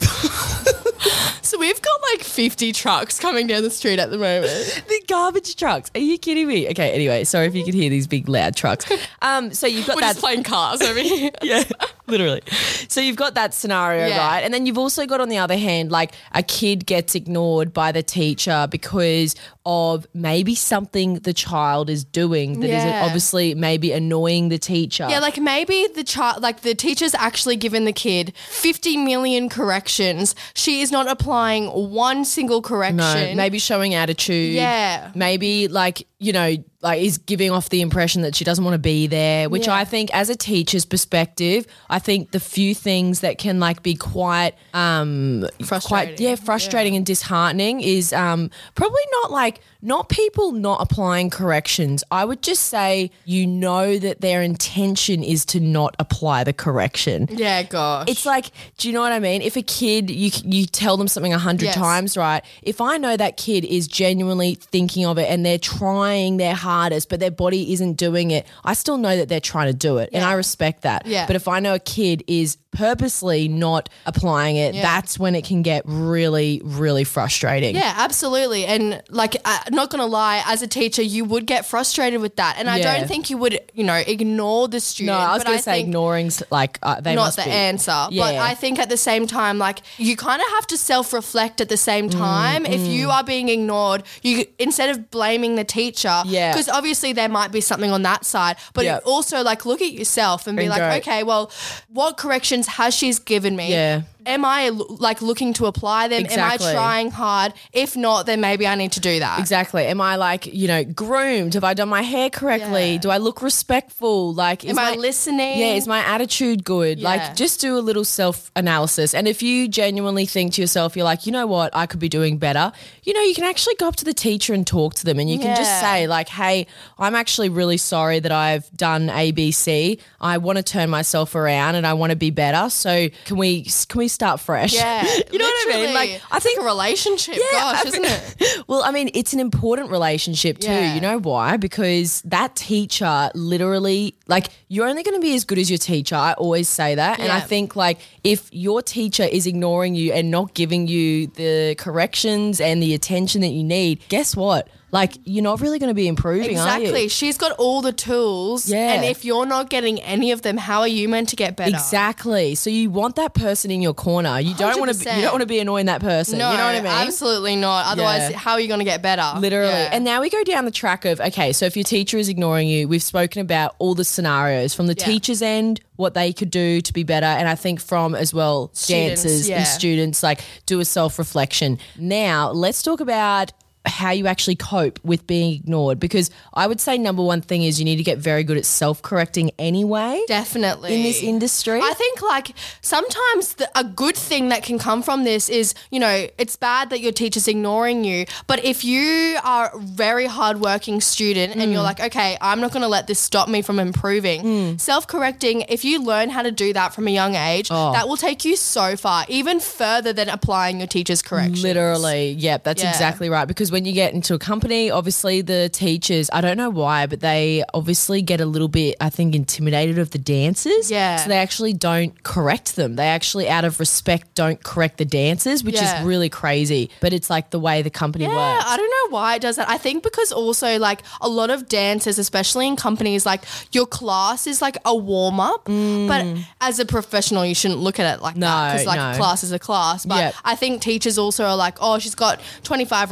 though 0.00 0.90
So 1.44 1.58
we've 1.58 1.80
got 1.80 2.00
like 2.12 2.22
50 2.24 2.72
trucks 2.72 3.20
coming 3.20 3.46
down 3.46 3.62
the 3.62 3.70
street 3.70 3.98
at 3.98 4.10
the 4.10 4.16
moment. 4.18 4.82
the 4.88 5.02
garbage 5.06 5.54
trucks? 5.56 5.90
Are 5.94 6.00
you 6.00 6.18
kidding 6.18 6.48
me? 6.48 6.68
Okay, 6.70 6.90
anyway, 6.92 7.22
sorry 7.24 7.46
if 7.46 7.54
you 7.54 7.64
could 7.64 7.74
hear 7.74 7.90
these 7.90 8.06
big 8.06 8.28
loud 8.28 8.56
trucks. 8.56 8.90
Um, 9.22 9.54
so 9.54 9.66
you've 9.66 9.86
got 9.86 9.96
We're 9.96 10.00
that 10.02 10.08
just 10.14 10.20
playing 10.20 10.42
cars 10.42 10.82
over 10.82 10.98
here. 11.00 11.30
yeah, 11.42 11.64
literally. 12.06 12.42
So 12.88 13.00
you've 13.00 13.16
got 13.16 13.34
that 13.34 13.54
scenario, 13.54 14.06
Yeah. 14.06 14.18
right? 14.18 14.40
And 14.40 14.52
then 14.52 14.66
you've 14.66 14.76
also 14.76 15.06
got, 15.06 15.20
on 15.22 15.30
the 15.30 15.38
other 15.38 15.56
hand, 15.56 15.90
like 15.90 16.12
a 16.32 16.42
kid 16.42 16.84
gets 16.84 17.14
ignored 17.14 17.72
by 17.72 17.90
the 17.90 18.02
teacher 18.02 18.66
because 18.70 19.34
of 19.64 20.06
maybe 20.12 20.54
something 20.54 21.14
the 21.20 21.32
child 21.32 21.88
is 21.88 22.04
doing 22.04 22.60
that 22.60 22.66
is 22.66 22.84
Yeah. 22.84 23.02
obviously 23.04 23.54
maybe 23.54 23.92
annoying 23.92 24.50
the 24.50 24.58
teacher. 24.58 25.06
Yeah, 25.08 25.20
like 25.20 25.38
maybe 25.38 25.86
the 25.94 26.04
child, 26.04 26.42
like 26.42 26.60
the 26.60 26.74
teacher's 26.74 27.14
actually 27.14 27.56
given 27.56 27.86
the 27.86 27.92
kid 27.94 28.34
50 28.50 28.98
million 28.98 29.48
corrections. 29.48 30.34
She 30.54 30.82
is 30.82 30.92
not 30.94 31.08
applying 31.08 31.66
one 31.66 32.24
single 32.24 32.62
correction. 32.62 32.96
No, 32.96 33.34
maybe 33.34 33.58
showing 33.58 33.94
attitude. 33.94 34.54
Yeah. 34.54 35.10
Maybe 35.14 35.68
like, 35.68 36.06
you 36.18 36.32
know, 36.32 36.56
like 36.84 37.00
is 37.02 37.18
giving 37.18 37.50
off 37.50 37.70
the 37.70 37.80
impression 37.80 38.22
that 38.22 38.36
she 38.36 38.44
doesn't 38.44 38.62
want 38.64 38.74
to 38.74 38.78
be 38.78 39.06
there, 39.08 39.48
which 39.48 39.66
Yeah. 39.66 39.74
I 39.74 39.84
think 39.84 40.14
as 40.14 40.28
a 40.30 40.36
teacher's 40.36 40.84
perspective, 40.84 41.66
I 41.90 41.98
think 41.98 42.30
the 42.32 42.38
few 42.40 42.74
things 42.74 43.20
that 43.20 43.38
can 43.38 43.58
like 43.58 43.82
be 43.82 43.94
quite 43.94 44.52
um 44.74 45.46
quite 45.56 45.66
Frustrating. 45.66 46.24
yeah, 46.26 46.34
frustrating 46.36 46.94
and 46.94 47.06
disheartening 47.06 47.80
is 47.80 48.12
um 48.12 48.50
probably 48.74 49.02
not 49.22 49.32
like 49.32 49.60
not 49.80 50.08
people 50.08 50.52
not 50.52 50.80
applying 50.80 51.28
corrections. 51.30 52.04
I 52.10 52.24
would 52.24 52.42
just 52.42 52.64
say 52.66 53.10
you 53.24 53.46
know 53.46 53.98
that 53.98 54.20
their 54.20 54.42
intention 54.42 55.22
is 55.22 55.44
to 55.46 55.60
not 55.60 55.94
apply 55.98 56.44
the 56.44 56.52
correction. 56.52 57.28
Yeah, 57.30 57.62
gosh. 57.64 58.08
It's 58.08 58.24
like, 58.26 58.50
do 58.78 58.88
you 58.88 58.94
know 58.94 59.00
what 59.00 59.12
I 59.12 59.20
mean? 59.20 59.40
If 59.42 59.56
a 59.56 59.62
kid, 59.62 60.10
you 60.10 60.30
you 60.44 60.66
tell 60.66 60.96
them 60.98 61.08
something 61.08 61.32
a 61.32 61.38
hundred 61.38 61.66
Yes. 61.66 61.74
times, 61.76 62.16
right? 62.16 62.42
If 62.62 62.80
I 62.80 62.96
know 62.98 63.16
that 63.16 63.36
kid 63.38 63.64
is 63.64 63.86
genuinely 63.88 64.54
thinking 64.56 65.06
of 65.06 65.16
it 65.18 65.30
and 65.30 65.44
they're 65.46 65.58
trying 65.58 66.36
their 66.38 66.54
hardest, 66.54 66.73
but 67.08 67.20
their 67.20 67.30
body 67.30 67.72
isn't 67.72 67.94
doing 67.94 68.30
it, 68.30 68.46
I 68.64 68.74
still 68.74 68.98
know 68.98 69.16
that 69.16 69.28
they're 69.28 69.40
trying 69.40 69.68
to 69.68 69.74
do 69.88 69.98
it, 69.98 70.10
and 70.12 70.24
I 70.24 70.32
respect 70.34 70.82
that. 70.82 71.06
Yeah. 71.06 71.26
But 71.26 71.36
if 71.36 71.46
I 71.48 71.60
know 71.60 71.74
a 71.74 71.78
kid 71.78 72.24
is 72.26 72.56
purposely 72.72 73.46
not 73.48 73.88
applying 74.04 74.56
it, 74.56 74.74
Yeah. 74.74 74.82
that's 74.82 75.16
when 75.18 75.34
it 75.36 75.44
can 75.44 75.62
get 75.62 75.82
really, 75.86 76.60
really 76.64 77.04
frustrating. 77.04 77.76
Yeah, 77.76 77.94
absolutely. 77.96 78.66
And 78.66 79.00
like, 79.10 79.36
uh, 79.44 79.58
not 79.70 79.90
gonna 79.90 80.06
lie, 80.06 80.42
as 80.46 80.60
a 80.62 80.66
teacher, 80.66 81.00
you 81.02 81.24
would 81.24 81.46
get 81.46 81.64
frustrated 81.66 82.20
with 82.20 82.34
that, 82.36 82.56
and 82.58 82.68
I 82.68 82.78
Yeah. 82.78 82.98
don't 82.98 83.08
think 83.08 83.30
you 83.30 83.38
would, 83.38 83.60
you 83.74 83.84
know, 83.84 84.02
ignore 84.06 84.66
the 84.68 84.80
student. 84.80 85.16
No. 85.18 85.24
I 85.24 85.34
was 85.34 85.44
going 85.44 85.56
to 85.58 85.62
say 85.62 85.80
ignoring's 85.80 86.42
like 86.50 86.78
uh, 86.82 87.00
they 87.00 87.14
not 87.14 87.36
the 87.36 87.42
be. 87.44 87.50
answer. 87.50 88.08
But 88.10 88.34
I 88.36 88.54
think 88.54 88.78
at 88.78 88.88
the 88.88 88.96
same 88.96 89.26
time, 89.26 89.58
like 89.58 89.78
you 89.98 90.16
kind 90.16 90.40
of 90.42 90.48
have 90.56 90.66
to 90.68 90.76
self-reflect 90.76 91.60
at 91.60 91.68
the 91.68 91.76
same 91.76 92.08
Mm, 92.08 92.18
time. 92.18 92.66
If 92.66 92.80
you 92.86 93.10
are 93.10 93.22
being 93.24 93.48
ignored, 93.48 94.02
you 94.22 94.46
instead 94.58 94.90
of 94.90 95.10
blaming 95.10 95.54
the 95.54 95.64
teacher, 95.64 96.22
Yeah. 96.26 96.52
Because 96.64 96.76
obviously 96.78 97.12
there 97.12 97.28
might 97.28 97.52
be 97.52 97.60
something 97.60 97.90
on 97.90 98.02
that 98.02 98.24
side, 98.24 98.56
but 98.72 98.84
Yeah. 98.84 98.98
also 99.04 99.42
like 99.42 99.64
look 99.66 99.82
at 99.82 99.92
yourself 99.92 100.46
and 100.46 100.56
be 100.56 100.64
And 100.64 100.70
like, 100.70 100.80
go- 100.80 101.10
okay, 101.12 101.22
well, 101.22 101.50
what 101.88 102.16
corrections 102.16 102.66
has 102.66 102.94
she's 102.94 103.18
given 103.18 103.56
me? 103.56 103.70
Yeah. 103.70 104.02
Am 104.26 104.44
I 104.44 104.68
like 104.70 105.20
looking 105.22 105.52
to 105.54 105.66
apply 105.66 106.08
them? 106.08 106.22
Exactly. 106.24 106.66
Am 106.68 106.72
I 106.72 106.74
trying 106.74 107.10
hard? 107.10 107.52
If 107.72 107.96
not, 107.96 108.26
then 108.26 108.40
maybe 108.40 108.66
I 108.66 108.74
need 108.74 108.92
to 108.92 109.00
do 109.00 109.18
that. 109.18 109.38
Exactly. 109.38 109.84
Am 109.86 110.00
I 110.00 110.16
like, 110.16 110.46
you 110.46 110.66
know, 110.68 110.84
groomed? 110.84 111.54
Have 111.54 111.64
I 111.64 111.74
done 111.74 111.88
my 111.88 112.02
hair 112.02 112.30
correctly? 112.30 112.92
Yeah. 112.92 112.98
Do 113.00 113.10
I 113.10 113.18
look 113.18 113.42
respectful? 113.42 114.32
Like, 114.34 114.64
is 114.64 114.70
Am 114.70 114.78
I 114.78 114.90
my- 114.92 114.96
listening? 114.96 115.58
Yeah, 115.58 115.74
is 115.74 115.86
my 115.86 116.00
attitude 116.00 116.64
good? 116.64 116.98
Yeah. 117.00 117.08
Like, 117.08 117.36
just 117.36 117.60
do 117.60 117.76
a 117.78 117.80
little 117.80 118.04
self 118.04 118.50
analysis. 118.56 119.14
And 119.14 119.28
if 119.28 119.42
you 119.42 119.68
genuinely 119.68 120.26
think 120.26 120.54
to 120.54 120.60
yourself, 120.60 120.96
you're 120.96 121.04
like, 121.04 121.26
you 121.26 121.32
know 121.32 121.46
what, 121.46 121.74
I 121.74 121.86
could 121.86 122.00
be 122.00 122.08
doing 122.08 122.38
better, 122.38 122.72
you 123.02 123.12
know, 123.12 123.20
you 123.20 123.34
can 123.34 123.44
actually 123.44 123.74
go 123.76 123.88
up 123.88 123.96
to 123.96 124.04
the 124.04 124.14
teacher 124.14 124.54
and 124.54 124.66
talk 124.66 124.94
to 124.94 125.04
them 125.04 125.18
and 125.18 125.28
you 125.30 125.38
can 125.38 125.56
just 125.56 125.80
say, 125.80 126.06
like, 126.06 126.28
hey, 126.28 126.66
I'm 126.98 127.14
actually 127.14 127.48
really 127.48 127.76
sorry 127.76 128.20
that 128.20 128.32
I've 128.32 128.70
done 128.76 129.08
ABC. 129.08 130.00
I 130.20 130.38
want 130.38 130.56
to 130.58 130.62
turn 130.62 130.90
myself 130.90 131.34
around 131.34 131.74
and 131.74 131.86
I 131.86 131.92
want 131.94 132.10
to 132.10 132.16
be 132.16 132.30
better. 132.30 132.70
So 132.70 133.08
can 133.26 133.36
we 133.36 133.64
can 133.88 133.98
we 133.98 134.08
start 134.14 134.40
fresh? 134.40 134.74
Yeah, 134.74 135.02
you 135.32 135.38
know 135.38 135.44
what 135.44 135.74
I 135.74 135.78
mean? 135.78 135.94
Like, 135.94 136.22
I 136.30 136.36
It's 136.36 136.44
think 136.44 136.58
like 136.58 136.64
a 136.64 136.66
relationship. 136.66 137.36
Yeah, 137.36 137.42
Gosh, 137.52 137.84
I 137.84 137.88
isn't 137.88 138.04
it? 138.04 138.64
well, 138.68 138.82
I 138.82 138.90
mean, 138.90 139.10
it's 139.14 139.32
an 139.32 139.40
important 139.40 139.90
relationship 139.90 140.58
too. 140.58 140.70
Yeah. 140.70 140.94
You 140.94 141.00
know 141.00 141.18
why? 141.18 141.56
Because 141.56 142.22
that 142.22 142.56
teacher 142.56 143.30
literally, 143.34 144.14
like, 144.26 144.48
you're 144.68 144.86
only 144.86 145.02
going 145.02 145.16
to 145.16 145.20
be 145.20 145.34
as 145.34 145.44
good 145.44 145.58
as 145.58 145.70
your 145.70 145.78
teacher. 145.78 146.16
I 146.16 146.32
always 146.34 146.68
say 146.68 146.94
that. 146.94 147.20
And 147.20 147.30
I 147.30 147.40
think, 147.40 147.76
like, 147.76 147.98
if 148.22 148.48
your 148.52 148.82
teacher 148.82 149.24
is 149.24 149.46
ignoring 149.46 149.94
you 149.94 150.12
and 150.12 150.30
not 150.30 150.54
giving 150.54 150.86
you 150.88 151.26
the 151.28 151.74
corrections 151.78 152.60
and 152.60 152.82
the 152.82 152.94
attention 152.94 153.40
that 153.42 153.48
you 153.48 153.64
need, 153.64 154.00
guess 154.08 154.36
what? 154.36 154.68
Like, 154.94 155.18
you're 155.24 155.42
not 155.42 155.60
really 155.60 155.80
going 155.80 155.88
to 155.90 155.94
be 155.94 156.06
improving, 156.06 156.56
are 156.56 156.78
you? 156.78 156.84
Exactly. 156.84 157.08
She's 157.08 157.36
got 157.36 157.50
all 157.58 157.82
the 157.82 157.90
tools. 157.92 158.68
Yeah. 158.70 158.92
And 158.92 159.04
if 159.04 159.24
you're 159.24 159.44
not 159.44 159.68
getting 159.68 160.00
any 160.00 160.30
of 160.30 160.42
them, 160.42 160.56
how 160.56 160.82
are 160.82 160.88
you 160.88 161.08
meant 161.08 161.30
to 161.30 161.36
get 161.36 161.56
better? 161.56 161.74
Exactly. 161.74 162.54
So 162.54 162.70
you 162.70 162.90
want 162.90 163.16
that 163.16 163.34
person 163.34 163.72
in 163.72 163.82
your 163.82 163.92
corner. 163.92 164.38
You 164.38 164.54
don't 164.54 164.78
want 164.78 164.92
to. 164.92 164.98
You 165.16 165.22
don't 165.22 165.32
want 165.32 165.40
to 165.40 165.46
be 165.48 165.58
annoying 165.58 165.86
that 165.86 166.00
person. 166.00 166.38
No, 166.38 166.48
you 166.52 166.58
know 166.58 166.66
what 166.66 166.76
I 166.76 166.80
mean? 166.80 166.86
absolutely 166.86 167.56
not. 167.56 167.86
Otherwise, 167.86 168.30
Yeah. 168.30 168.38
how 168.38 168.52
are 168.52 168.60
you 168.60 168.68
going 168.68 168.78
to 168.78 168.84
get 168.84 169.02
better? 169.02 169.32
Literally. 169.40 169.66
Yeah. 169.72 169.90
And 169.92 170.04
now 170.04 170.20
we 170.20 170.30
go 170.30 170.44
down 170.44 170.64
the 170.64 170.70
track 170.70 171.04
of 171.04 171.20
okay, 171.20 171.52
so 171.52 171.66
if 171.66 171.76
your 171.76 171.82
teacher 171.82 172.16
is 172.16 172.28
ignoring 172.28 172.68
you, 172.68 172.86
we've 172.86 173.02
spoken 173.02 173.40
about 173.42 173.74
all 173.80 173.96
the 173.96 174.04
scenarios 174.04 174.74
from 174.74 174.86
the 174.86 174.94
Yeah. 174.96 175.06
teacher's 175.06 175.42
end, 175.42 175.80
what 175.96 176.14
they 176.14 176.32
could 176.32 176.52
do 176.52 176.80
to 176.80 176.92
be 176.92 177.02
better. 177.02 177.26
And 177.26 177.48
I 177.48 177.56
think 177.56 177.80
from 177.80 178.14
as 178.14 178.32
well 178.32 178.70
Students, 178.74 179.24
dancers 179.24 179.48
yeah. 179.48 179.56
and 179.58 179.66
students, 179.66 180.22
like 180.22 180.40
do 180.66 180.78
a 180.78 180.84
self 180.84 181.18
reflection. 181.18 181.78
Now 181.98 182.52
let's 182.52 182.80
talk 182.80 183.00
about 183.00 183.50
how 183.86 184.10
you 184.10 184.26
actually 184.26 184.56
cope 184.56 184.98
with 185.04 185.26
being 185.26 185.52
ignored 185.54 186.00
because 186.00 186.30
I 186.54 186.66
would 186.66 186.80
say 186.80 186.96
number 186.96 187.22
one 187.22 187.42
thing 187.42 187.62
is 187.62 187.78
you 187.78 187.84
need 187.84 187.96
to 187.96 188.02
get 188.02 188.16
very 188.18 188.42
good 188.42 188.56
at 188.56 188.64
self 188.64 189.02
correcting 189.02 189.50
anyway 189.58 190.22
Definitely. 190.26 190.94
in 190.94 191.02
this 191.02 191.22
industry. 191.22 191.80
I 191.82 191.92
think 191.94 192.22
like 192.22 192.52
sometimes 192.80 193.54
the, 193.54 193.68
a 193.78 193.84
good 193.84 194.16
thing 194.16 194.48
that 194.48 194.62
can 194.62 194.78
come 194.78 195.02
from 195.02 195.24
this 195.24 195.48
is 195.48 195.74
you 195.90 196.00
know 196.00 196.26
it's 196.38 196.56
bad 196.56 196.90
that 196.90 197.00
your 197.00 197.12
teacher's 197.12 197.48
ignoring 197.48 198.04
you, 198.04 198.24
but 198.46 198.64
if 198.64 198.84
you 198.84 199.36
are 199.44 199.70
a 199.74 199.78
very 199.78 200.26
hardworking 200.26 201.00
student 201.00 201.54
and 201.54 201.72
you're 201.72 201.80
Mm. 201.80 201.84
like, 201.84 202.00
okay, 202.00 202.38
I'm 202.40 202.60
not 202.60 202.72
going 202.72 202.82
to 202.82 202.88
let 202.88 203.06
this 203.06 203.18
stop 203.18 203.48
me 203.48 203.60
from 203.62 203.78
improving. 203.78 204.78
Self 204.78 205.06
correcting, 205.06 205.62
if 205.68 205.84
you 205.84 206.02
learn 206.02 206.30
how 206.30 206.42
to 206.42 206.50
do 206.52 206.72
that 206.72 206.94
from 206.94 207.06
a 207.08 207.10
young 207.10 207.34
age, 207.34 207.68
Oh. 207.70 207.92
that 207.92 208.08
will 208.08 208.16
take 208.16 208.44
you 208.44 208.56
so 208.56 208.96
far, 208.96 209.24
even 209.28 209.60
further 209.60 210.12
than 210.12 210.28
applying 210.28 210.78
your 210.78 210.86
teacher's 210.86 211.20
correction. 211.22 211.62
Literally, 211.62 212.30
yep, 212.32 212.64
that's 212.64 212.82
Yeah. 212.82 212.90
exactly 212.90 213.28
right. 213.28 213.46
Because 213.46 213.72
when 213.74 213.84
you 213.84 213.92
get 213.92 214.14
into 214.14 214.34
a 214.34 214.38
company, 214.38 214.88
obviously 214.88 215.40
the 215.42 215.68
teachers, 215.68 216.30
I 216.32 216.40
don't 216.40 216.56
know 216.56 216.70
why, 216.70 217.06
but 217.06 217.18
they 217.18 217.64
obviously 217.74 218.22
get 218.22 218.40
a 218.40 218.46
little 218.46 218.68
bit, 218.68 218.94
I 219.00 219.10
think, 219.10 219.34
intimidated 219.34 219.98
of 219.98 220.12
the 220.12 220.18
dancers. 220.18 220.92
Yeah. 220.92 221.16
So 221.16 221.28
they 221.28 221.38
actually 221.38 221.72
don't 221.72 222.22
correct 222.22 222.76
them. 222.76 222.94
They 222.94 223.08
actually, 223.08 223.48
out 223.48 223.64
of 223.64 223.80
respect, 223.80 224.32
don't 224.36 224.62
correct 224.62 224.98
the 224.98 225.04
dancers, 225.04 225.64
which 225.64 225.74
Yeah. 225.74 225.98
is 226.00 226.06
really 226.06 226.28
crazy. 226.28 226.88
But 227.00 227.12
it's 227.12 227.28
like 227.28 227.50
the 227.50 227.58
way 227.58 227.82
the 227.82 227.90
company 227.90 228.26
works. 228.28 228.36
Yeah, 228.36 228.56
works. 228.58 228.64
I 228.68 228.76
don't 228.76 228.90
know 228.98 229.16
why 229.16 229.34
it 229.34 229.42
does 229.42 229.56
that. 229.56 229.68
I 229.68 229.76
think 229.78 230.04
because 230.04 230.30
also 230.30 230.78
like 230.78 231.02
a 231.20 231.28
lot 231.28 231.50
of 231.50 231.68
dancers, 231.68 232.16
especially 232.18 232.68
in 232.68 232.76
companies, 232.76 233.26
like 233.26 233.42
your 233.72 233.86
class 233.86 234.46
is 234.46 234.62
like 234.62 234.76
a 234.84 234.94
warm 234.94 235.40
up. 235.40 235.64
But 235.64 236.24
as 236.60 236.78
a 236.78 236.84
professional, 236.86 237.44
you 237.44 237.56
shouldn't 237.56 237.80
look 237.80 237.98
at 237.98 238.06
it 238.14 238.22
like 238.22 238.36
that 238.36 238.44
Mm. 238.44 238.68
No, 238.68 238.72
because 238.72 238.86
like 238.86 239.00
no. 239.12 239.18
class 239.18 239.42
is 239.42 239.50
a 239.50 239.58
class. 239.58 240.06
But 240.06 240.18
Yep. 240.18 240.34
I 240.44 240.54
think 240.54 240.80
teachers 240.80 241.18
also 241.18 241.44
are 241.44 241.56
like, 241.56 241.76
oh, 241.80 241.98
she's 241.98 242.14
got 242.14 242.40
twenty 242.62 242.84
five 242.84 243.10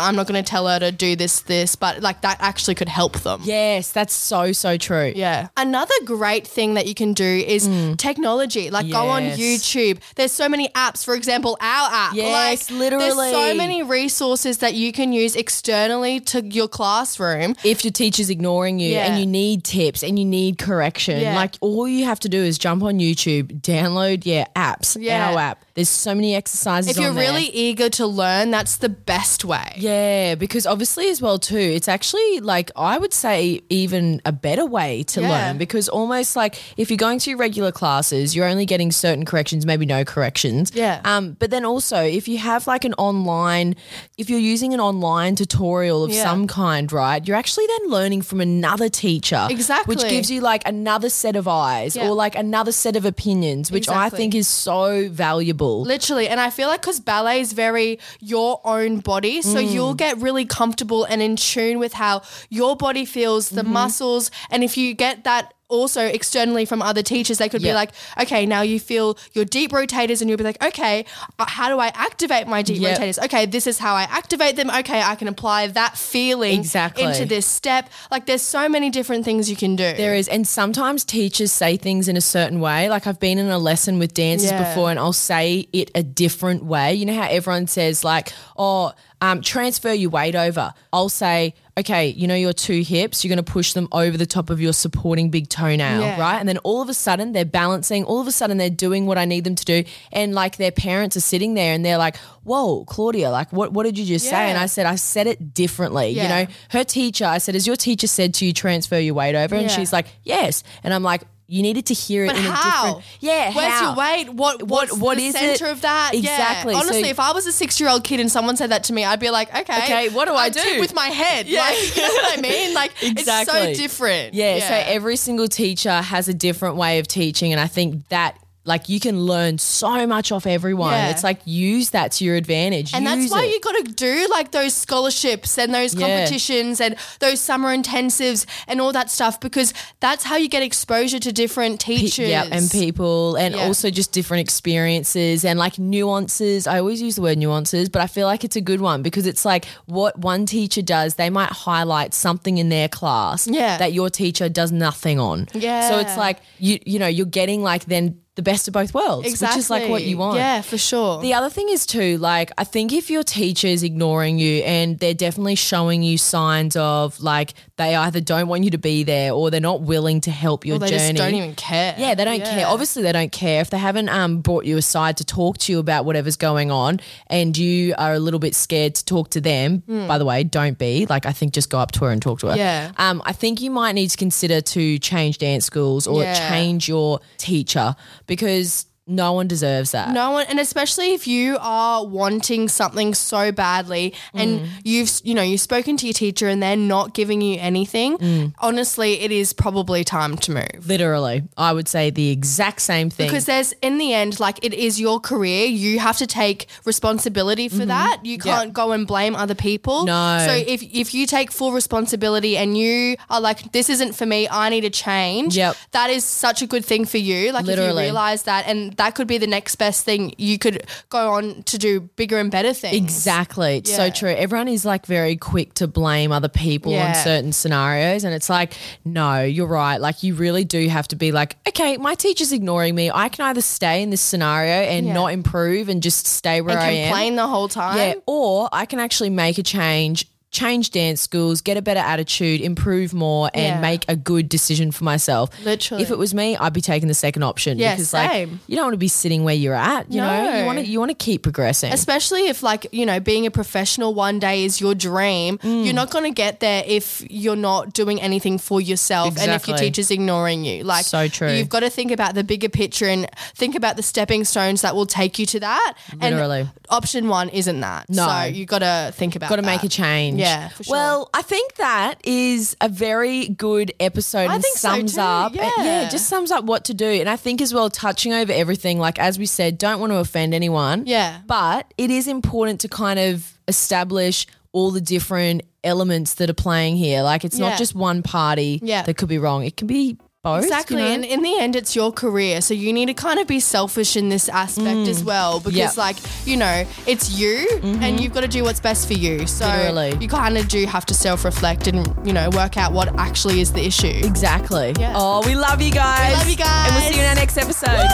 I'm 0.00 0.16
not 0.16 0.26
going 0.26 0.42
to 0.42 0.48
tell 0.48 0.66
her 0.66 0.78
to 0.78 0.90
do 0.92 1.16
this, 1.16 1.40
this. 1.40 1.76
But 1.76 2.00
like 2.02 2.22
that 2.22 2.38
actually 2.40 2.74
could 2.74 2.88
help 2.88 3.20
them. 3.20 3.40
yes, 3.44 3.92
that's 3.92 4.14
so, 4.14 4.52
so 4.52 4.76
true. 4.76 5.12
Yeah. 5.14 5.48
Another 5.56 5.94
great 6.04 6.46
thing 6.46 6.74
that 6.74 6.86
you 6.86 6.94
can 6.94 7.12
do 7.12 7.24
is 7.46 7.68
technology. 7.98 8.70
Like 8.70 8.90
go 8.90 9.08
on 9.08 9.20
Mm. 9.20 9.36
YouTube. 9.36 9.98
There's 10.16 10.32
so 10.32 10.48
many 10.48 10.68
apps. 10.70 11.04
For 11.04 11.14
example, 11.14 11.56
our 11.60 11.88
app. 11.92 12.14
Yes, 12.14 12.70
like, 12.70 12.78
literally. 12.78 13.06
There's 13.30 13.32
so 13.32 13.54
many 13.54 13.82
resources 13.82 14.58
that 14.58 14.74
you 14.74 14.92
can 14.92 15.12
use 15.12 15.36
externally 15.36 16.20
to 16.20 16.44
your 16.44 16.68
classroom. 16.68 17.54
if 17.64 17.84
your 17.84 17.92
teacher's 17.92 18.30
ignoring 18.30 18.78
you 18.78 18.90
Yeah. 18.92 19.06
and 19.06 19.20
you 19.20 19.26
need 19.26 19.64
tips 19.64 20.02
and 20.02 20.18
you 20.18 20.24
need 20.24 20.58
correction, 20.58 21.20
Yeah. 21.20 21.36
like 21.36 21.56
all 21.60 21.86
you 21.86 22.04
have 22.06 22.18
to 22.20 22.28
do 22.28 22.38
is 22.42 22.58
jump 22.58 22.82
on 22.82 22.98
YouTube, 22.98 23.60
download 23.60 24.22
yeah 24.24 24.46
apps, 24.56 24.96
Yeah. 24.98 25.30
our 25.30 25.38
app. 25.38 25.64
There's 25.80 25.88
so 25.88 26.14
many 26.14 26.34
exercises. 26.34 26.90
If 26.90 27.02
you're 27.02 27.14
really 27.14 27.44
eager 27.44 27.88
to 27.88 28.06
learn, 28.06 28.50
that's 28.50 28.76
the 28.76 28.90
best 28.90 29.46
way. 29.46 29.72
Yeah, 29.78 30.34
because 30.34 30.66
obviously 30.66 31.08
as 31.08 31.22
well 31.22 31.38
too, 31.38 31.56
it's 31.56 31.88
actually 31.88 32.40
like 32.40 32.70
I 32.76 32.98
would 32.98 33.14
say 33.14 33.62
even 33.70 34.20
a 34.26 34.32
better 34.32 34.66
way 34.66 35.04
to 35.04 35.22
Yeah. 35.22 35.30
learn 35.30 35.56
because 35.56 35.88
almost 35.88 36.36
like 36.36 36.56
if 36.76 36.90
you're 36.90 36.98
going 36.98 37.18
to 37.20 37.30
your 37.30 37.38
regular 37.38 37.72
classes, 37.72 38.36
you're 38.36 38.44
only 38.46 38.66
getting 38.66 38.92
certain 38.92 39.24
corrections, 39.24 39.64
maybe 39.64 39.86
no 39.86 40.04
corrections. 40.04 40.70
Yeah. 40.74 41.00
Um, 41.06 41.34
but 41.38 41.50
then 41.50 41.64
also 41.64 41.96
if 42.02 42.28
you 42.28 42.36
have 42.36 42.66
like 42.66 42.84
an 42.84 42.92
online, 42.98 43.74
if 44.18 44.28
you're 44.28 44.38
using 44.54 44.74
an 44.74 44.80
online 44.80 45.34
tutorial 45.34 46.04
of 46.04 46.10
Yeah. 46.12 46.24
some 46.24 46.46
kind, 46.46 46.92
right, 46.92 47.26
you're 47.26 47.38
actually 47.38 47.66
then 47.68 47.90
learning 47.90 48.20
from 48.20 48.42
another 48.42 48.90
teacher, 48.90 49.46
Exactly. 49.48 49.94
which 49.94 50.04
gives 50.10 50.30
you 50.30 50.42
like 50.42 50.62
another 50.68 51.08
set 51.08 51.36
of 51.36 51.48
eyes 51.48 51.96
Yeah. 51.96 52.06
or 52.08 52.14
like 52.14 52.36
another 52.36 52.72
set 52.72 52.96
of 52.96 53.06
opinions, 53.06 53.72
which 53.72 53.88
I 53.88 54.10
think 54.10 54.34
is 54.34 54.46
so 54.46 55.08
valuable. 55.08 55.69
Literally. 55.78 56.28
And 56.28 56.40
I 56.40 56.50
feel 56.50 56.68
like 56.68 56.80
because 56.82 57.00
ballet 57.00 57.40
is 57.40 57.52
very 57.52 57.98
your 58.20 58.60
own 58.64 58.98
body, 59.00 59.42
so 59.42 59.58
Mm. 59.58 59.72
you'll 59.72 59.94
get 59.94 60.18
really 60.18 60.44
comfortable 60.44 61.04
and 61.04 61.22
in 61.22 61.36
tune 61.36 61.78
with 61.78 61.92
how 61.94 62.22
your 62.48 62.76
body 62.76 63.04
feels, 63.04 63.50
the 63.50 63.62
Mm-hmm. 63.62 63.72
muscles. 63.72 64.30
And 64.50 64.64
if 64.64 64.76
you 64.76 64.94
get 64.94 65.24
that 65.24 65.54
also 65.70 66.04
externally 66.04 66.64
from 66.64 66.82
other 66.82 67.02
teachers. 67.02 67.38
They 67.38 67.48
could 67.48 67.62
be 67.62 67.72
like, 67.72 67.90
okay, 68.20 68.44
now 68.44 68.60
you 68.62 68.78
feel 68.78 69.16
your 69.32 69.44
deep 69.44 69.70
rotators, 69.72 70.20
and 70.20 70.28
you'll 70.28 70.36
be 70.36 70.44
like, 70.44 70.62
okay, 70.62 71.04
uh, 71.38 71.46
how 71.48 71.68
do 71.68 71.78
I 71.78 71.88
activate 71.94 72.46
my 72.46 72.60
deep 72.62 72.80
Yep. 72.82 72.98
rotators? 72.98 73.24
Okay, 73.24 73.46
this 73.46 73.66
is 73.66 73.78
how 73.78 73.94
I 73.94 74.02
activate 74.02 74.56
them. 74.56 74.68
Okay, 74.70 75.00
I 75.00 75.14
can 75.14 75.28
apply 75.28 75.68
that 75.68 75.96
feeling 75.96 76.58
Exactly. 76.58 77.04
into 77.04 77.24
this 77.24 77.46
step. 77.46 77.88
Like, 78.10 78.26
there's 78.26 78.42
so 78.42 78.68
many 78.68 78.90
different 78.90 79.24
things 79.24 79.48
you 79.48 79.56
can 79.56 79.76
do. 79.76 79.92
There 79.94 80.14
is, 80.14 80.28
and 80.28 80.46
sometimes 80.46 81.04
teachers 81.04 81.52
say 81.52 81.76
things 81.76 82.08
in 82.08 82.16
a 82.16 82.20
certain 82.20 82.60
way. 82.60 82.88
Like 82.90 83.06
I've 83.06 83.20
been 83.20 83.38
in 83.38 83.48
a 83.48 83.58
lesson 83.58 83.98
with 83.98 84.12
dancers 84.14 84.50
Yeah. 84.50 84.58
before, 84.58 84.90
and 84.90 84.98
I'll 84.98 85.12
say 85.12 85.68
it 85.72 85.90
a 85.94 86.02
different 86.02 86.64
way. 86.64 86.94
You 86.94 87.06
know 87.06 87.14
how 87.14 87.28
everyone 87.28 87.66
says 87.68 88.02
like, 88.04 88.32
"Oh, 88.56 88.92
um, 89.20 89.40
transfer 89.40 89.92
your 89.92 90.10
weight 90.10 90.34
over." 90.34 90.72
I'll 90.92 91.08
say, 91.08 91.54
"Okay, 91.78 92.08
you 92.08 92.26
know 92.26 92.34
your 92.34 92.52
two 92.52 92.82
hips. 92.82 93.24
You're 93.24 93.34
going 93.34 93.44
to 93.44 93.52
push 93.52 93.72
them 93.72 93.88
over 93.92 94.16
the 94.16 94.26
top 94.26 94.50
of 94.50 94.60
your 94.60 94.72
supporting 94.72 95.30
big 95.30 95.48
toenail, 95.48 96.00
Yeah. 96.00 96.18
right?" 96.20 96.38
And 96.38 96.48
then 96.48 96.58
all 96.58 96.82
of 96.82 96.88
a 96.88 96.94
sudden 96.94 97.32
they're 97.32 97.44
balancing. 97.44 98.04
All 98.04 98.20
of 98.20 98.26
a 98.26 98.32
sudden 98.32 98.56
they're 98.58 98.70
doing 98.70 99.06
what 99.06 99.18
I 99.18 99.24
need 99.24 99.44
them 99.44 99.54
to 99.54 99.64
do, 99.64 99.84
and 100.12 100.34
like 100.34 100.56
their 100.56 100.72
parents 100.72 101.16
are 101.16 101.20
sitting 101.20 101.54
there 101.54 101.74
and 101.74 101.84
they're 101.84 101.98
like, 101.98 102.16
"Whoa, 102.44 102.84
Claudia, 102.86 103.30
like 103.30 103.52
what? 103.52 103.72
What 103.72 103.84
did 103.84 103.98
you 103.98 104.04
just 104.04 104.28
say?" 104.28 104.48
And 104.50 104.58
I 104.58 104.66
said, 104.66 104.86
"I 104.86 104.96
said 104.96 105.26
it 105.26 105.54
differently." 105.54 106.10
You 106.10 106.28
know, 106.28 106.46
her 106.70 106.84
teacher, 106.84 107.24
I 107.26 107.38
said, 107.38 107.54
Has 107.54 107.66
your 107.66 107.76
teacher 107.76 108.06
said 108.06 108.34
to 108.34 108.46
you 108.46 108.52
transfer 108.52 108.98
your 108.98 109.14
weight 109.14 109.34
over? 109.34 109.54
And 109.54 109.68
Yeah. 109.70 109.76
she's 109.76 109.92
like, 109.92 110.06
Yes. 110.24 110.62
And 110.84 110.92
I'm 110.94 111.02
like, 111.02 111.22
You 111.50 111.62
needed 111.62 111.86
to 111.86 111.94
hear 111.94 112.24
it 112.24 112.28
But 112.28 112.36
in 112.36 112.46
a 112.46 112.50
how? 112.52 112.84
different 112.86 113.06
Yeah, 113.18 113.52
Where's 113.52 113.72
how? 113.72 113.88
your 113.88 113.96
weight? 113.96 114.32
What 114.34 114.62
what's 114.62 114.96
what 114.96 115.18
the 115.18 115.26
is 115.26 115.34
center 115.34 115.66
it? 115.66 115.72
of 115.72 115.80
that? 115.80 116.12
Exactly. 116.14 116.74
Yeah. 116.74 116.78
So- 116.80 116.86
Honestly, 116.86 117.08
if 117.10 117.18
I 117.18 117.32
was 117.32 117.44
a 117.46 117.50
six 117.52 117.80
year 117.80 117.88
old 117.88 118.04
kid 118.04 118.20
and 118.20 118.30
someone 118.30 118.56
said 118.56 118.70
that 118.70 118.84
to 118.84 118.92
me, 118.92 119.04
I'd 119.04 119.18
be 119.18 119.30
like, 119.30 119.48
okay, 119.54 119.78
Okay, 119.82 120.08
what 120.10 120.26
do 120.28 120.34
I 120.34 120.46
I'm 120.46 120.52
do? 120.52 120.78
with 120.78 120.94
my 120.94 121.08
head. 121.08 121.46
Yeah. 121.48 121.62
Like, 121.62 121.96
you 121.96 122.02
know 122.02 122.08
what 122.14 122.38
I 122.38 122.40
mean? 122.40 122.72
Like, 122.80 122.92
it's 123.02 123.20
Exactly. 123.22 123.74
so 123.74 123.80
different. 123.82 124.34
Yeah, 124.34 124.60
so 124.60 124.74
every 124.92 125.16
single 125.16 125.48
teacher 125.48 125.90
has 125.90 126.28
a 126.28 126.34
different 126.34 126.76
way 126.76 127.00
of 127.00 127.08
teaching. 127.08 127.50
And 127.52 127.60
I 127.60 127.66
think 127.66 128.08
that 128.10 128.38
like 128.64 128.88
you 128.90 129.00
can 129.00 129.22
learn 129.22 129.56
so 129.58 130.06
much 130.06 130.30
off 130.30 130.46
everyone. 130.46 130.92
Yeah. 130.92 131.10
It's 131.10 131.24
like 131.24 131.40
use 131.46 131.90
that 131.90 132.12
to 132.12 132.24
your 132.24 132.36
advantage. 132.36 132.92
And 132.94 133.04
Use 133.04 133.30
that's 133.30 133.32
why 133.32 133.44
it. 133.44 133.54
you 133.54 133.60
got 133.60 133.84
to 133.86 133.92
do 133.92 134.28
like 134.30 134.50
those 134.52 134.74
scholarships 134.74 135.56
and 135.58 135.72
those 135.74 135.94
Yeah. 135.94 136.06
competitions 136.06 136.80
and 136.80 136.94
those 137.20 137.40
summer 137.40 137.74
intensives 137.74 138.44
and 138.68 138.80
all 138.80 138.92
that 138.92 139.10
stuff 139.10 139.40
because 139.40 139.72
that's 140.00 140.24
how 140.24 140.36
you 140.36 140.48
get 140.48 140.62
exposure 140.62 141.18
to 141.18 141.32
different 141.32 141.82
Pe- 141.82 141.96
teachers. 141.96 142.28
Yeah, 142.28 142.46
and 142.50 142.70
people, 142.70 143.36
and 143.36 143.54
Yeah. 143.54 143.66
also 143.66 143.88
just 143.90 144.12
different 144.12 144.42
experiences 144.42 145.44
and 145.44 145.58
like 145.58 145.78
nuances. 145.78 146.66
I 146.66 146.78
always 146.78 147.00
use 147.00 147.16
the 147.16 147.22
word 147.22 147.38
nuances, 147.38 147.88
but 147.88 148.02
I 148.02 148.06
feel 148.06 148.26
like 148.26 148.44
it's 148.44 148.56
a 148.56 148.60
good 148.60 148.80
one 148.80 149.02
because 149.02 149.26
it's 149.26 149.44
like 149.44 149.64
what 149.86 150.18
one 150.18 150.46
teacher 150.46 150.82
does, 150.82 151.14
they 151.14 151.30
might 151.30 151.50
highlight 151.50 152.14
something 152.14 152.58
in 152.58 152.68
their 152.68 152.88
class 152.88 153.46
Yeah. 153.46 153.78
that 153.78 153.92
your 153.92 154.10
teacher 154.10 154.48
does 154.48 154.70
nothing 154.70 155.18
on. 155.18 155.48
Yeah. 155.54 155.88
So 155.88 155.98
it's 155.98 156.16
like 156.16 156.38
you 156.58 156.78
you 156.84 156.98
know, 156.98 157.06
you're 157.06 157.26
getting 157.26 157.62
like 157.62 157.86
then 157.86 158.16
the 158.40 158.50
best 158.50 158.66
of 158.68 158.72
both 158.72 158.94
worlds, 158.94 159.28
exactly. 159.28 159.56
which 159.56 159.60
is 159.60 159.70
like 159.70 159.88
what 159.90 160.02
you 160.04 160.16
want. 160.16 160.36
Yeah, 160.36 160.62
for 160.62 160.78
sure. 160.78 161.20
The 161.20 161.34
other 161.34 161.50
thing 161.50 161.68
is 161.68 161.84
too, 161.84 162.16
like 162.16 162.50
I 162.56 162.64
think 162.64 162.90
if 162.90 163.10
your 163.10 163.22
teacher 163.22 163.66
is 163.66 163.82
ignoring 163.82 164.38
you 164.38 164.62
and 164.62 164.98
they're 164.98 165.12
definitely 165.12 165.56
showing 165.56 166.02
you 166.02 166.16
signs 166.16 166.74
of 166.74 167.20
like 167.20 167.52
they 167.80 167.96
either 167.96 168.20
don't 168.20 168.46
want 168.46 168.64
you 168.64 168.70
to 168.70 168.78
be 168.78 169.02
there 169.02 169.32
or 169.32 169.50
they're 169.50 169.60
not 169.60 169.80
willing 169.80 170.20
to 170.22 170.30
help 170.30 170.64
your 170.66 170.76
or 170.76 170.78
they 170.78 170.90
journey. 170.90 170.98
just 171.12 171.16
don't 171.16 171.34
even 171.34 171.54
care. 171.54 171.94
Yeah, 171.98 172.14
they 172.14 172.24
don't 172.24 172.44
care. 172.44 172.66
Obviously, 172.66 173.02
they 173.02 173.12
don't 173.12 173.32
care 173.32 173.60
if 173.60 173.70
they 173.70 173.78
haven't 173.78 174.08
um, 174.08 174.40
brought 174.40 174.64
you 174.66 174.76
aside 174.76 175.16
to 175.16 175.24
talk 175.24 175.58
to 175.58 175.72
you 175.72 175.78
about 175.78 176.04
whatever's 176.04 176.36
going 176.36 176.70
on, 176.70 177.00
and 177.26 177.56
you 177.56 177.94
are 177.98 178.14
a 178.14 178.18
little 178.18 178.40
bit 178.40 178.54
scared 178.54 178.94
to 178.96 179.04
talk 179.04 179.30
to 179.30 179.40
them. 179.40 179.82
By 179.88 180.18
the 180.18 180.24
way, 180.24 180.44
don't 180.44 180.78
be 180.78 181.06
like. 181.06 181.26
I 181.26 181.32
think 181.32 181.52
just 181.52 181.70
go 181.70 181.78
up 181.78 181.92
to 181.92 182.04
her 182.04 182.10
and 182.10 182.20
talk 182.20 182.40
to 182.40 182.48
her. 182.48 182.56
Yeah. 182.56 182.92
Um, 182.98 183.22
I 183.24 183.32
think 183.32 183.60
you 183.60 183.70
might 183.70 183.92
need 183.92 184.08
to 184.10 184.16
consider 184.16 184.60
to 184.60 184.98
change 184.98 185.38
dance 185.38 185.64
schools 185.64 186.06
or 186.06 186.22
Yeah. 186.22 186.48
change 186.50 186.88
your 186.88 187.20
teacher 187.38 187.96
because 188.26 188.86
no 189.06 189.32
one 189.32 189.48
deserves 189.48 189.90
that. 189.92 190.10
No 190.12 190.30
one, 190.30 190.46
and 190.48 190.60
especially 190.60 191.14
if 191.14 191.26
you 191.26 191.56
are 191.60 192.06
wanting 192.06 192.68
something 192.68 193.12
so 193.14 193.50
badly, 193.52 194.14
and 194.34 194.60
Mm. 194.60 194.68
you've 194.84 195.10
you 195.24 195.34
know 195.34 195.42
you've 195.42 195.60
spoken 195.60 195.96
to 195.96 196.06
your 196.06 196.12
teacher 196.12 196.48
and 196.48 196.62
they're 196.62 196.76
not 196.76 197.14
giving 197.14 197.40
you 197.40 197.58
anything. 197.60 198.18
Mm. 198.18 198.54
Honestly, 198.60 199.20
it 199.20 199.32
is 199.32 199.52
probably 199.52 200.04
time 200.04 200.36
to 200.38 200.52
move. 200.52 200.86
Literally, 200.86 201.42
I 201.56 201.72
would 201.72 201.88
say 201.88 202.10
the 202.10 202.30
exact 202.30 202.82
same 202.82 203.10
thing. 203.10 203.26
Because 203.28 203.46
there's 203.46 203.72
in 203.82 203.98
the 203.98 204.12
end, 204.14 204.38
like 204.38 204.58
it 204.64 204.74
is 204.74 205.00
your 205.00 205.18
career. 205.18 205.66
You 205.66 205.98
have 205.98 206.16
to 206.18 206.26
take 206.26 206.66
responsibility 206.84 207.68
for 207.68 207.84
that. 207.86 208.24
You 208.24 208.38
can't 208.38 208.72
go 208.72 208.92
and 208.92 209.06
blame 209.06 209.34
other 209.34 209.54
people. 209.54 210.04
Mm-hmm. 210.04 210.06
No. 210.06 210.46
So 210.46 210.52
if 210.74 210.82
if 210.82 211.14
you 211.14 211.26
take 211.26 211.50
full 211.50 211.72
responsibility 211.72 212.56
and 212.56 212.76
you 212.76 213.16
are 213.28 213.40
like, 213.40 213.72
this 213.72 213.88
isn't 213.90 214.12
for 214.14 214.26
me, 214.26 214.46
I 214.50 214.68
need 214.68 214.82
to 214.82 214.90
change. 214.90 215.56
Yep. 215.56 215.76
That 215.92 216.10
is 216.10 216.24
such 216.24 216.62
a 216.62 216.66
good 216.66 216.84
thing 216.84 217.04
for 217.06 217.18
you. 217.18 217.52
Like 217.52 217.62
if 217.62 217.68
Literally. 217.68 217.90
you 218.04 218.10
realize 218.10 218.42
that, 218.44 218.66
and 218.66 218.96
that 219.00 219.14
could 219.14 219.26
be 219.26 219.38
the 219.38 219.46
next 219.46 219.76
best 219.76 220.04
thing. 220.04 220.34
You 220.36 220.58
could 220.58 220.86
go 221.08 221.30
on 221.30 221.62
to 221.62 221.78
do 221.78 222.00
bigger 222.00 222.36
and 222.38 222.50
better 222.50 222.74
things. 222.74 222.94
Exactly. 222.96 223.78
It's 223.78 223.96
so 223.96 224.10
true. 224.10 224.28
Everyone 224.28 224.68
is 224.68 224.84
like 224.84 225.06
very 225.06 225.36
quick 225.36 225.72
to 225.74 225.88
blame 225.88 226.32
other 226.32 226.50
people 226.50 226.94
on 226.94 227.14
certain 227.14 227.52
scenarios. 227.52 228.24
And 228.24 228.34
it's 228.34 228.50
like, 228.50 228.74
no, 229.02 229.42
you're 229.42 229.66
right. 229.66 229.96
Like, 229.98 230.22
you 230.22 230.34
really 230.34 230.64
do 230.64 230.86
have 230.88 231.08
to 231.08 231.16
be 231.16 231.32
like, 231.32 231.56
okay, 231.66 231.96
my 231.96 232.14
teacher's 232.14 232.52
ignoring 232.52 232.94
me. 232.94 233.10
I 233.10 233.30
can 233.30 233.46
either 233.46 233.62
stay 233.62 234.02
in 234.02 234.10
this 234.10 234.20
scenario 234.20 234.70
and 234.90 235.06
Yeah. 235.06 235.14
not 235.14 235.28
improve 235.28 235.88
and 235.88 236.02
just 236.02 236.26
stay 236.26 236.60
where 236.60 236.76
And 236.76 236.84
I 236.84 236.90
am. 236.90 237.08
complain 237.08 237.36
the 237.36 237.46
whole 237.46 237.68
time. 237.68 237.96
Yeah. 237.96 238.14
Or 238.26 238.68
I 238.70 238.84
can 238.84 238.98
actually 239.00 239.30
make 239.30 239.56
a 239.56 239.62
change. 239.62 240.29
Change 240.52 240.90
dance 240.90 241.20
schools, 241.20 241.60
get 241.60 241.76
a 241.76 241.82
better 241.82 242.00
attitude, 242.00 242.60
improve 242.60 243.14
more, 243.14 243.50
and 243.54 243.62
Yeah. 243.76 243.80
make 243.80 244.04
a 244.08 244.16
good 244.16 244.48
decision 244.48 244.90
for 244.90 245.04
myself. 245.04 245.50
Literally. 245.64 246.02
if 246.02 246.10
it 246.10 246.18
was 246.18 246.34
me, 246.34 246.56
I'd 246.56 246.72
be 246.72 246.80
taking 246.80 247.06
the 247.06 247.14
second 247.14 247.44
option 247.44 247.78
Yeah, 247.78 247.92
because, 247.94 248.10
same. 248.10 248.28
like, 248.28 248.48
you 248.66 248.74
don't 248.74 248.86
want 248.86 248.94
to 248.94 248.98
be 248.98 249.06
sitting 249.08 249.44
where 249.44 249.54
you're 249.54 249.74
at. 249.76 250.10
You 250.10 250.20
know, 250.20 250.58
you 250.58 250.64
want 250.66 250.78
to 250.80 250.86
you 250.86 250.98
want 250.98 251.10
to 251.10 251.14
keep 251.14 251.42
progressing. 251.44 251.92
Especially 251.92 252.48
if, 252.48 252.62
like, 252.64 252.86
you 252.90 253.06
know, 253.06 253.20
being 253.20 253.46
a 253.46 253.50
professional 253.50 254.12
one 254.12 254.38
day 254.40 254.64
is 254.64 254.80
your 254.80 254.94
dream, 254.94 255.58
Mm. 255.58 255.84
you're 255.84 255.94
not 255.94 256.10
going 256.10 256.24
to 256.24 256.34
get 256.34 256.58
there 256.58 256.82
if 256.86 257.22
you're 257.30 257.54
not 257.54 257.92
doing 257.92 258.20
anything 258.20 258.58
for 258.58 258.80
yourself 258.80 259.36
and 259.40 259.52
if 259.52 259.68
your 259.68 259.76
teacher's 259.78 260.10
ignoring 260.10 260.64
you. 260.64 260.82
Like, 260.82 261.04
So 261.04 261.28
true. 261.28 261.52
You've 261.52 261.68
got 261.68 261.80
to 261.80 261.90
think 261.90 262.10
about 262.10 262.34
the 262.34 262.42
bigger 262.42 262.68
picture 262.68 263.06
and 263.06 263.28
think 263.54 263.76
about 263.76 263.96
the 263.96 264.02
stepping 264.02 264.44
stones 264.44 264.80
that 264.82 264.96
will 264.96 265.06
take 265.06 265.38
you 265.38 265.46
to 265.46 265.60
that. 265.60 265.94
Literally. 266.20 266.60
And 266.62 266.70
option 266.88 267.28
one 267.28 267.50
isn't 267.50 267.78
that. 267.80 268.10
No. 268.10 268.26
So 268.26 268.42
you 268.44 268.66
got 268.66 268.80
to 268.80 269.12
think 269.14 269.36
about 269.36 269.48
Got 269.50 269.56
to 269.56 269.62
make 269.62 269.84
a 269.84 269.88
change. 269.88 270.39
Yeah, 270.40 270.68
for 270.68 270.84
sure. 270.84 270.92
Well, 270.92 271.30
I 271.34 271.42
think 271.42 271.74
that 271.76 272.20
is 272.24 272.76
a 272.80 272.88
very 272.88 273.48
good 273.48 273.92
episode 274.00 274.50
I 274.50 274.54
and 274.54 274.62
think 274.62 274.78
so 274.78 274.88
sums 274.90 275.14
too, 275.14 275.20
up. 275.20 275.54
Eh, 275.54 275.58
yeah. 275.78 275.84
yeah, 275.84 276.06
it 276.06 276.10
just 276.10 276.26
sums 276.28 276.50
up 276.50 276.64
what 276.64 276.84
to 276.86 276.94
do. 276.94 277.06
And 277.06 277.28
I 277.28 277.36
think 277.36 277.60
as 277.60 277.72
well, 277.74 277.90
touching 277.90 278.32
over 278.32 278.52
everything, 278.52 278.98
like 278.98 279.18
as 279.18 279.38
we 279.38 279.46
said, 279.46 279.78
don't 279.78 280.00
want 280.00 280.12
to 280.12 280.18
offend 280.18 280.54
anyone. 280.54 281.04
Yeah. 281.06 281.40
But 281.46 281.92
it 281.98 282.10
is 282.10 282.26
important 282.28 282.80
to 282.80 282.88
kind 282.88 283.18
of 283.18 283.58
establish 283.68 284.46
all 284.72 284.90
the 284.90 285.00
different 285.00 285.62
elements 285.82 286.34
that 286.34 286.48
are 286.50 286.54
playing 286.54 286.96
here. 286.96 287.22
Like 287.22 287.44
it's 287.44 287.58
Yeah. 287.58 287.70
not 287.70 287.78
just 287.78 287.94
one 287.94 288.22
party 288.22 288.80
Yeah. 288.82 289.02
that 289.02 289.16
could 289.16 289.28
be 289.28 289.38
wrong. 289.38 289.64
It 289.64 289.76
can 289.76 289.86
be 289.86 290.16
both. 290.42 290.62
Exactly. 290.64 290.96
you 290.96 291.02
know? 291.08 291.14
And 291.14 291.24
in 291.24 291.42
the 291.42 291.58
end, 291.58 291.76
it's 291.76 291.94
your 291.94 292.12
career. 292.12 292.60
So 292.60 292.72
you 292.74 292.92
need 292.92 293.06
to 293.06 293.14
kind 293.14 293.38
of 293.38 293.46
be 293.46 293.60
selfish 293.60 294.16
in 294.16 294.28
this 294.30 294.48
aspect 294.48 295.06
as 295.08 295.22
well 295.22 295.60
because, 295.60 295.70
Mm. 295.74 295.76
Yep. 295.76 295.90
Mm-hmm. 295.90 296.00
like, 296.00 296.16
you 296.46 296.56
know, 296.56 296.84
it's 297.06 297.38
you 297.38 297.66
and 297.82 298.20
you've 298.20 298.32
got 298.32 298.40
to 298.42 298.48
do 298.48 298.62
what's 298.62 298.80
best 298.80 299.06
for 299.06 299.14
you. 299.14 299.46
So 299.46 299.66
Literally. 299.66 300.16
you 300.20 300.28
kind 300.28 300.56
of 300.58 300.68
do 300.68 300.86
have 300.86 301.04
to 301.06 301.14
self 301.14 301.44
reflect 301.44 301.86
and, 301.86 302.06
you 302.26 302.32
know, 302.32 302.48
work 302.50 302.76
out 302.76 302.92
what 302.92 303.14
actually 303.18 303.60
is 303.60 303.72
the 303.72 303.84
issue. 303.84 304.08
Exactly. 304.24 304.94
Yeah. 304.98 305.12
Oh, 305.14 305.42
we 305.46 305.54
love 305.54 305.80
you 305.82 305.92
guys. 305.92 306.30
We 306.32 306.36
love 306.38 306.50
you 306.50 306.56
guys. 306.56 306.86
And 306.90 306.96
we'll 306.96 307.10
see 307.10 307.16
you 307.16 307.22
in 307.22 307.28
our 307.28 307.34
next 307.34 307.56
episode. 307.58 308.06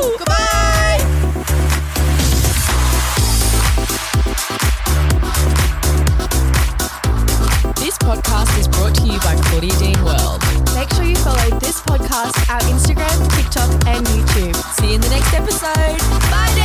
Woo! 0.00 0.18
Goodbye. 0.18 2.04
This 7.76 7.98
podcast 7.98 8.58
is 8.58 8.68
brought 8.68 8.94
to 8.94 9.02
you 9.02 9.18
by 9.20 9.36
Claudia 9.48 9.72
Dean 9.78 10.02
World. 10.04 10.13
Our 12.54 12.60
Instagram, 12.70 13.18
TikTok, 13.34 13.68
and 13.88 14.06
YouTube. 14.06 14.54
See 14.76 14.88
you 14.88 14.94
in 14.94 15.00
the 15.00 15.08
next 15.08 15.34
episode. 15.34 15.98
Bye. 16.30 16.63